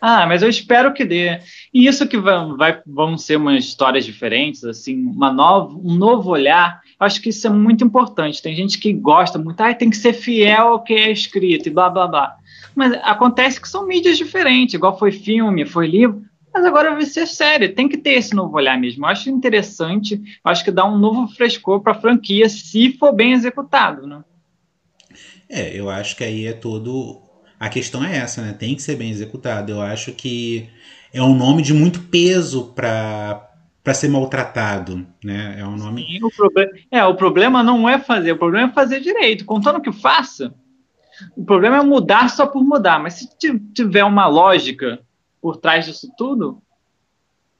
Ah, 0.00 0.26
mas 0.26 0.42
eu 0.42 0.48
espero 0.48 0.94
que 0.94 1.04
dê. 1.04 1.40
E 1.74 1.86
isso 1.86 2.08
que 2.08 2.16
vai, 2.16 2.46
vai, 2.56 2.82
vão 2.86 3.18
ser 3.18 3.36
umas 3.36 3.64
histórias 3.64 4.04
diferentes, 4.06 4.64
assim, 4.64 4.96
uma 4.96 5.30
nova, 5.30 5.74
um 5.74 5.94
novo 5.94 6.30
olhar. 6.30 6.80
Acho 6.98 7.20
que 7.20 7.28
isso 7.28 7.46
é 7.46 7.50
muito 7.50 7.84
importante. 7.84 8.40
Tem 8.40 8.56
gente 8.56 8.78
que 8.78 8.94
gosta 8.94 9.38
muito, 9.38 9.60
ah, 9.60 9.74
tem 9.74 9.90
que 9.90 9.96
ser 9.96 10.14
fiel 10.14 10.68
ao 10.68 10.82
que 10.82 10.94
é 10.94 11.10
escrito 11.10 11.66
e 11.66 11.70
blá 11.70 11.90
blá 11.90 12.08
blá. 12.08 12.36
Mas 12.74 12.94
acontece 13.02 13.60
que 13.60 13.68
são 13.68 13.86
mídias 13.86 14.16
diferentes, 14.16 14.74
igual 14.74 14.98
foi 14.98 15.12
filme, 15.12 15.66
foi 15.66 15.86
livro, 15.86 16.22
mas 16.52 16.64
agora 16.64 16.92
vai 16.92 17.06
ser 17.06 17.26
série. 17.26 17.68
Tem 17.68 17.88
que 17.88 17.96
ter 17.96 18.12
esse 18.12 18.34
novo 18.34 18.56
olhar 18.56 18.78
mesmo. 18.78 19.04
Eu 19.04 19.08
acho 19.08 19.30
interessante, 19.30 20.14
eu 20.14 20.50
acho 20.50 20.64
que 20.64 20.70
dá 20.70 20.84
um 20.84 20.98
novo 20.98 21.28
frescor 21.34 21.80
para 21.80 21.92
a 21.92 22.00
franquia 22.00 22.48
se 22.48 22.92
for 22.98 23.12
bem 23.12 23.32
executado, 23.32 24.06
né? 24.06 24.22
É, 25.48 25.76
eu 25.76 25.90
acho 25.90 26.16
que 26.16 26.22
aí 26.22 26.46
é 26.46 26.52
todo 26.52 27.22
a 27.58 27.68
questão 27.68 28.02
é 28.02 28.16
essa, 28.16 28.40
né? 28.40 28.54
Tem 28.54 28.74
que 28.74 28.82
ser 28.82 28.96
bem 28.96 29.10
executado. 29.10 29.72
Eu 29.72 29.82
acho 29.82 30.12
que 30.12 30.70
é 31.12 31.22
um 31.22 31.34
nome 31.34 31.62
de 31.62 31.74
muito 31.74 32.00
peso 32.00 32.72
para 32.74 33.46
para 33.82 33.94
ser 33.94 34.08
maltratado, 34.08 35.06
né? 35.24 35.56
É 35.58 35.66
um 35.66 35.76
nome. 35.76 36.04
Sim, 36.06 36.22
o 36.22 36.30
problema, 36.30 36.70
é, 36.90 37.04
o 37.04 37.14
problema 37.14 37.62
não 37.62 37.88
é 37.88 37.98
fazer, 37.98 38.32
o 38.32 38.38
problema 38.38 38.68
é 38.68 38.72
fazer 38.72 39.00
direito. 39.00 39.44
Contando 39.44 39.80
que 39.80 39.90
faça, 39.90 40.54
o 41.34 41.44
problema 41.44 41.78
é 41.78 41.82
mudar 41.82 42.28
só 42.28 42.46
por 42.46 42.62
mudar. 42.62 42.98
Mas 42.98 43.14
se 43.14 43.28
tiver 43.74 44.04
uma 44.04 44.26
lógica 44.26 45.00
por 45.40 45.56
trás 45.56 45.86
disso 45.86 46.12
tudo, 46.16 46.62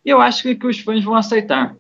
eu 0.05 0.21
acho 0.21 0.43
que, 0.43 0.55
que 0.55 0.67
os 0.67 0.79
fãs 0.81 1.05
vão 1.05 1.15
aceitar. 1.15 1.77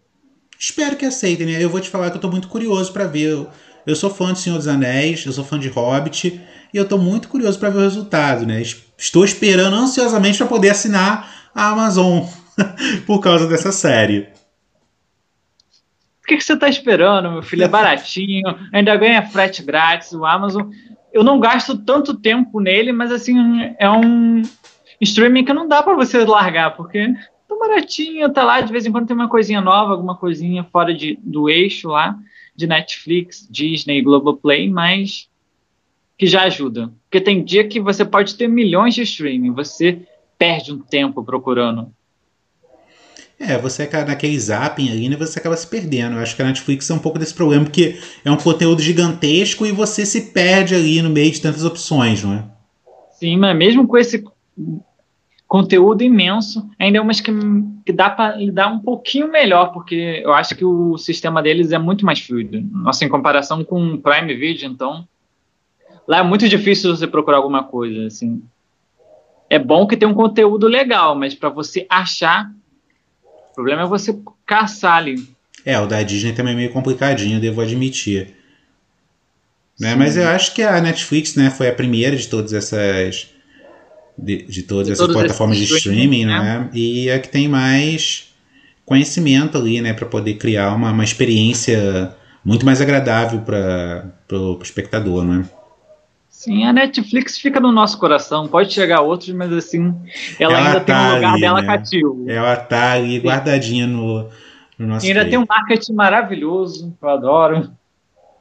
Espero 0.58 0.96
que 0.96 1.06
aceitem, 1.06 1.46
né? 1.46 1.62
Eu 1.62 1.70
vou 1.70 1.80
te 1.80 1.88
falar 1.88 2.08
que 2.10 2.14
eu 2.14 2.16
estou 2.16 2.30
muito 2.30 2.48
curioso 2.48 2.92
para 2.92 3.06
ver. 3.06 3.30
Eu, 3.30 3.50
eu 3.86 3.96
sou 3.96 4.10
fã 4.10 4.32
de 4.32 4.40
Senhor 4.40 4.56
dos 4.56 4.68
Anéis, 4.68 5.24
eu 5.24 5.32
sou 5.32 5.44
fã 5.44 5.58
de 5.58 5.68
Hobbit 5.68 6.40
e 6.72 6.76
eu 6.76 6.84
estou 6.84 6.98
muito 6.98 7.28
curioso 7.28 7.58
para 7.58 7.70
ver 7.70 7.78
o 7.78 7.82
resultado, 7.82 8.46
né? 8.46 8.62
Estou 8.96 9.24
esperando 9.24 9.74
ansiosamente 9.74 10.38
para 10.38 10.46
poder 10.46 10.70
assinar 10.70 11.50
a 11.54 11.70
Amazon 11.70 12.26
por 13.06 13.20
causa 13.20 13.48
dessa 13.48 13.72
série. 13.72 14.28
O 16.22 16.26
que, 16.26 16.36
que 16.36 16.44
você 16.44 16.52
está 16.52 16.68
esperando, 16.68 17.30
meu 17.30 17.42
filho? 17.42 17.64
É 17.64 17.68
baratinho, 17.68 18.54
ainda 18.72 18.94
ganha 18.96 19.26
frete 19.26 19.62
grátis, 19.62 20.12
o 20.12 20.24
Amazon. 20.24 20.70
Eu 21.12 21.24
não 21.24 21.40
gasto 21.40 21.76
tanto 21.76 22.14
tempo 22.14 22.60
nele, 22.60 22.92
mas 22.92 23.10
assim, 23.10 23.34
é 23.78 23.90
um 23.90 24.42
streaming 25.00 25.44
que 25.44 25.52
não 25.52 25.66
dá 25.66 25.82
para 25.82 25.94
você 25.94 26.24
largar, 26.24 26.76
porque 26.76 27.14
tá 27.48 27.56
baratinho, 27.58 28.32
tá 28.32 28.44
lá, 28.44 28.60
de 28.60 28.70
vez 28.70 28.86
em 28.86 28.92
quando 28.92 29.06
tem 29.06 29.16
uma 29.16 29.28
coisinha 29.28 29.60
nova, 29.60 29.92
alguma 29.92 30.16
coisinha 30.16 30.64
fora 30.64 30.94
de, 30.94 31.18
do 31.22 31.48
eixo 31.48 31.88
lá, 31.88 32.18
de 32.54 32.66
Netflix, 32.66 33.46
Disney, 33.50 34.02
Globoplay, 34.02 34.68
mas 34.68 35.28
que 36.18 36.26
já 36.26 36.42
ajuda. 36.42 36.92
Porque 37.04 37.20
tem 37.20 37.42
dia 37.42 37.66
que 37.66 37.80
você 37.80 38.04
pode 38.04 38.34
ter 38.34 38.46
milhões 38.46 38.94
de 38.94 39.02
streaming, 39.02 39.52
você 39.52 40.00
perde 40.38 40.72
um 40.72 40.78
tempo 40.78 41.24
procurando. 41.24 41.90
É, 43.38 43.56
você 43.56 43.88
naquele 44.06 44.38
zapping 44.38 44.90
ali, 44.90 45.08
né, 45.08 45.16
você 45.16 45.38
acaba 45.38 45.56
se 45.56 45.66
perdendo. 45.66 46.16
Eu 46.16 46.22
acho 46.22 46.36
que 46.36 46.42
a 46.42 46.44
Netflix 46.44 46.90
é 46.90 46.94
um 46.94 46.98
pouco 46.98 47.18
desse 47.18 47.32
problema, 47.32 47.64
porque 47.64 47.98
é 48.22 48.30
um 48.30 48.36
conteúdo 48.36 48.82
gigantesco 48.82 49.64
e 49.64 49.72
você 49.72 50.04
se 50.04 50.32
perde 50.32 50.74
ali 50.74 51.00
no 51.00 51.08
meio 51.08 51.32
de 51.32 51.40
tantas 51.40 51.64
opções, 51.64 52.22
não 52.22 52.34
é? 52.34 52.44
Sim, 53.12 53.38
mas 53.38 53.56
mesmo 53.56 53.86
com 53.86 53.96
esse 53.96 54.22
conteúdo 55.50 56.04
imenso, 56.04 56.70
ainda 56.78 56.98
é 56.98 57.00
umas 57.00 57.20
que, 57.20 57.32
que 57.84 57.92
dá 57.92 58.08
para 58.08 58.36
lidar 58.36 58.68
um 58.68 58.78
pouquinho 58.78 59.28
melhor, 59.28 59.72
porque 59.72 60.22
eu 60.24 60.32
acho 60.32 60.54
que 60.54 60.64
o 60.64 60.96
sistema 60.96 61.42
deles 61.42 61.72
é 61.72 61.78
muito 61.78 62.06
mais 62.06 62.20
fluido. 62.20 62.62
Nossa, 62.70 63.04
em 63.04 63.08
comparação 63.08 63.64
com 63.64 63.94
o 63.94 63.98
Prime 63.98 64.32
Video, 64.36 64.70
então, 64.70 65.04
Lá 66.10 66.18
é 66.18 66.22
muito 66.24 66.48
difícil 66.48 66.94
você 66.94 67.06
procurar 67.06 67.36
alguma 67.36 67.62
coisa, 67.62 68.06
assim. 68.06 68.42
É 69.48 69.60
bom 69.60 69.86
que 69.86 69.96
tem 69.96 70.08
um 70.08 70.14
conteúdo 70.14 70.66
legal, 70.66 71.14
mas 71.14 71.36
para 71.36 71.48
você 71.48 71.86
achar, 71.88 72.50
o 73.50 73.54
problema 73.54 73.82
é 73.82 73.86
você 73.86 74.18
caçar 74.44 74.96
ali. 74.96 75.28
É, 75.64 75.78
o 75.78 75.86
da 75.86 76.02
Disney 76.02 76.32
também 76.32 76.54
é 76.54 76.56
meio 76.56 76.72
complicadinho, 76.72 77.40
devo 77.40 77.60
admitir. 77.60 78.34
Né? 79.78 79.94
Mas 79.94 80.16
eu 80.16 80.26
acho 80.26 80.52
que 80.52 80.62
a 80.62 80.80
Netflix 80.80 81.36
né, 81.36 81.48
foi 81.48 81.68
a 81.68 81.74
primeira 81.74 82.16
de 82.16 82.26
todas 82.26 82.52
essas 82.52 83.32
de, 84.22 84.42
de 84.42 84.62
todas 84.62 84.86
de 84.86 84.92
essas 84.92 85.06
plataformas 85.06 85.56
de 85.56 85.64
streaming, 85.64 86.24
né? 86.24 86.38
né? 86.38 86.70
E 86.72 87.08
é 87.08 87.18
que 87.18 87.28
tem 87.28 87.48
mais 87.48 88.28
conhecimento 88.84 89.56
ali, 89.56 89.80
né, 89.80 89.92
para 89.92 90.06
poder 90.06 90.34
criar 90.34 90.74
uma, 90.74 90.90
uma 90.90 91.04
experiência 91.04 92.12
muito 92.44 92.66
mais 92.66 92.80
agradável 92.80 93.40
para 93.40 94.12
o 94.32 94.58
espectador, 94.62 95.24
né? 95.24 95.44
Sim, 96.28 96.64
a 96.64 96.72
Netflix 96.72 97.38
fica 97.38 97.60
no 97.60 97.70
nosso 97.70 97.98
coração. 97.98 98.48
Pode 98.48 98.72
chegar 98.72 99.02
outros, 99.02 99.28
mas 99.30 99.52
assim, 99.52 99.94
ela, 100.38 100.54
ela 100.54 100.68
ainda 100.68 100.80
tá 100.80 100.84
tem 100.84 100.94
um 100.94 101.14
lugar 101.14 101.32
ali, 101.32 101.40
dela 101.42 101.60
né? 101.60 101.66
cativo. 101.66 102.24
Ela 102.26 102.56
tá 102.56 102.92
ali 102.92 103.16
Sim. 103.16 103.20
guardadinha 103.20 103.86
no, 103.86 104.28
no 104.78 104.86
nosso. 104.86 105.06
E 105.06 105.10
ainda 105.10 105.28
tem 105.28 105.38
um 105.38 105.44
marketing 105.46 105.92
maravilhoso, 105.92 106.96
eu 107.00 107.08
adoro. 107.08 107.70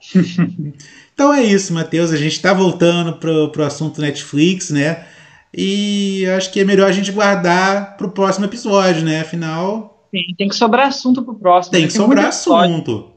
então 1.13 1.33
é 1.33 1.43
isso, 1.43 1.73
Matheus. 1.73 2.11
A 2.11 2.17
gente 2.17 2.31
está 2.31 2.53
voltando 2.53 3.17
pro, 3.17 3.51
pro 3.51 3.65
assunto 3.65 4.01
Netflix, 4.01 4.69
né? 4.69 5.05
E 5.53 6.25
acho 6.37 6.51
que 6.51 6.59
é 6.59 6.63
melhor 6.63 6.89
a 6.89 6.91
gente 6.91 7.11
guardar 7.11 7.97
pro 7.97 8.11
próximo 8.11 8.45
episódio, 8.45 9.03
né? 9.03 9.21
Afinal. 9.21 10.07
Sim, 10.11 10.35
tem 10.37 10.47
que 10.47 10.55
sobrar 10.55 10.87
assunto 10.87 11.23
pro 11.23 11.35
próximo. 11.35 11.71
Tem 11.71 11.87
que 11.87 11.93
sobrar 11.93 12.27
assunto. 12.27 13.13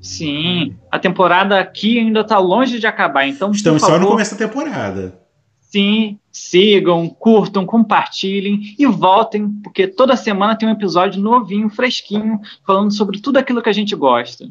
Sim, 0.00 0.76
a 0.90 0.98
temporada 0.98 1.58
aqui 1.58 1.98
ainda 1.98 2.20
está 2.20 2.38
longe 2.38 2.78
de 2.78 2.86
acabar, 2.86 3.26
então. 3.26 3.50
Estamos 3.50 3.82
favor, 3.82 3.96
só 3.96 4.00
no 4.00 4.08
começo 4.08 4.36
da 4.36 4.46
temporada. 4.46 5.20
Sim, 5.60 6.18
sigam, 6.32 7.08
curtam, 7.08 7.66
compartilhem 7.66 8.74
e 8.78 8.86
voltem, 8.86 9.48
porque 9.62 9.86
toda 9.86 10.16
semana 10.16 10.56
tem 10.56 10.68
um 10.68 10.72
episódio 10.72 11.20
novinho, 11.20 11.68
fresquinho, 11.68 12.40
falando 12.66 12.92
sobre 12.92 13.20
tudo 13.20 13.36
aquilo 13.36 13.62
que 13.62 13.68
a 13.68 13.72
gente 13.72 13.94
gosta. 13.94 14.50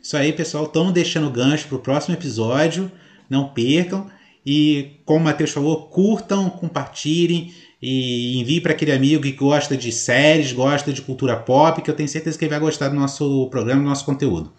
Isso 0.00 0.16
aí, 0.16 0.32
pessoal. 0.32 0.64
Estamos 0.64 0.92
deixando 0.92 1.30
gancho 1.30 1.66
para 1.66 1.76
o 1.76 1.80
próximo 1.80 2.14
episódio. 2.14 2.90
Não 3.30 3.48
percam. 3.48 4.06
E, 4.44 5.00
como 5.04 5.20
o 5.20 5.24
Matheus 5.24 5.50
falou, 5.50 5.86
curtam, 5.86 6.50
compartilhem 6.50 7.52
e 7.80 8.40
envie 8.40 8.60
para 8.60 8.72
aquele 8.72 8.92
amigo 8.92 9.22
que 9.22 9.32
gosta 9.32 9.76
de 9.76 9.90
séries, 9.90 10.52
gosta 10.52 10.92
de 10.92 11.02
cultura 11.02 11.36
pop, 11.36 11.80
que 11.82 11.90
eu 11.90 11.94
tenho 11.94 12.08
certeza 12.08 12.38
que 12.38 12.44
ele 12.44 12.50
vai 12.50 12.60
gostar 12.60 12.88
do 12.88 12.94
nosso 12.94 13.48
programa, 13.50 13.82
do 13.82 13.88
nosso 13.88 14.04
conteúdo. 14.04 14.52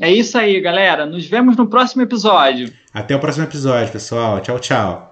É 0.00 0.12
isso 0.12 0.38
aí, 0.38 0.60
galera. 0.60 1.06
Nos 1.06 1.26
vemos 1.26 1.56
no 1.56 1.68
próximo 1.68 2.02
episódio. 2.02 2.72
Até 2.94 3.16
o 3.16 3.20
próximo 3.20 3.44
episódio, 3.44 3.92
pessoal. 3.92 4.40
Tchau, 4.40 4.58
tchau. 4.60 5.07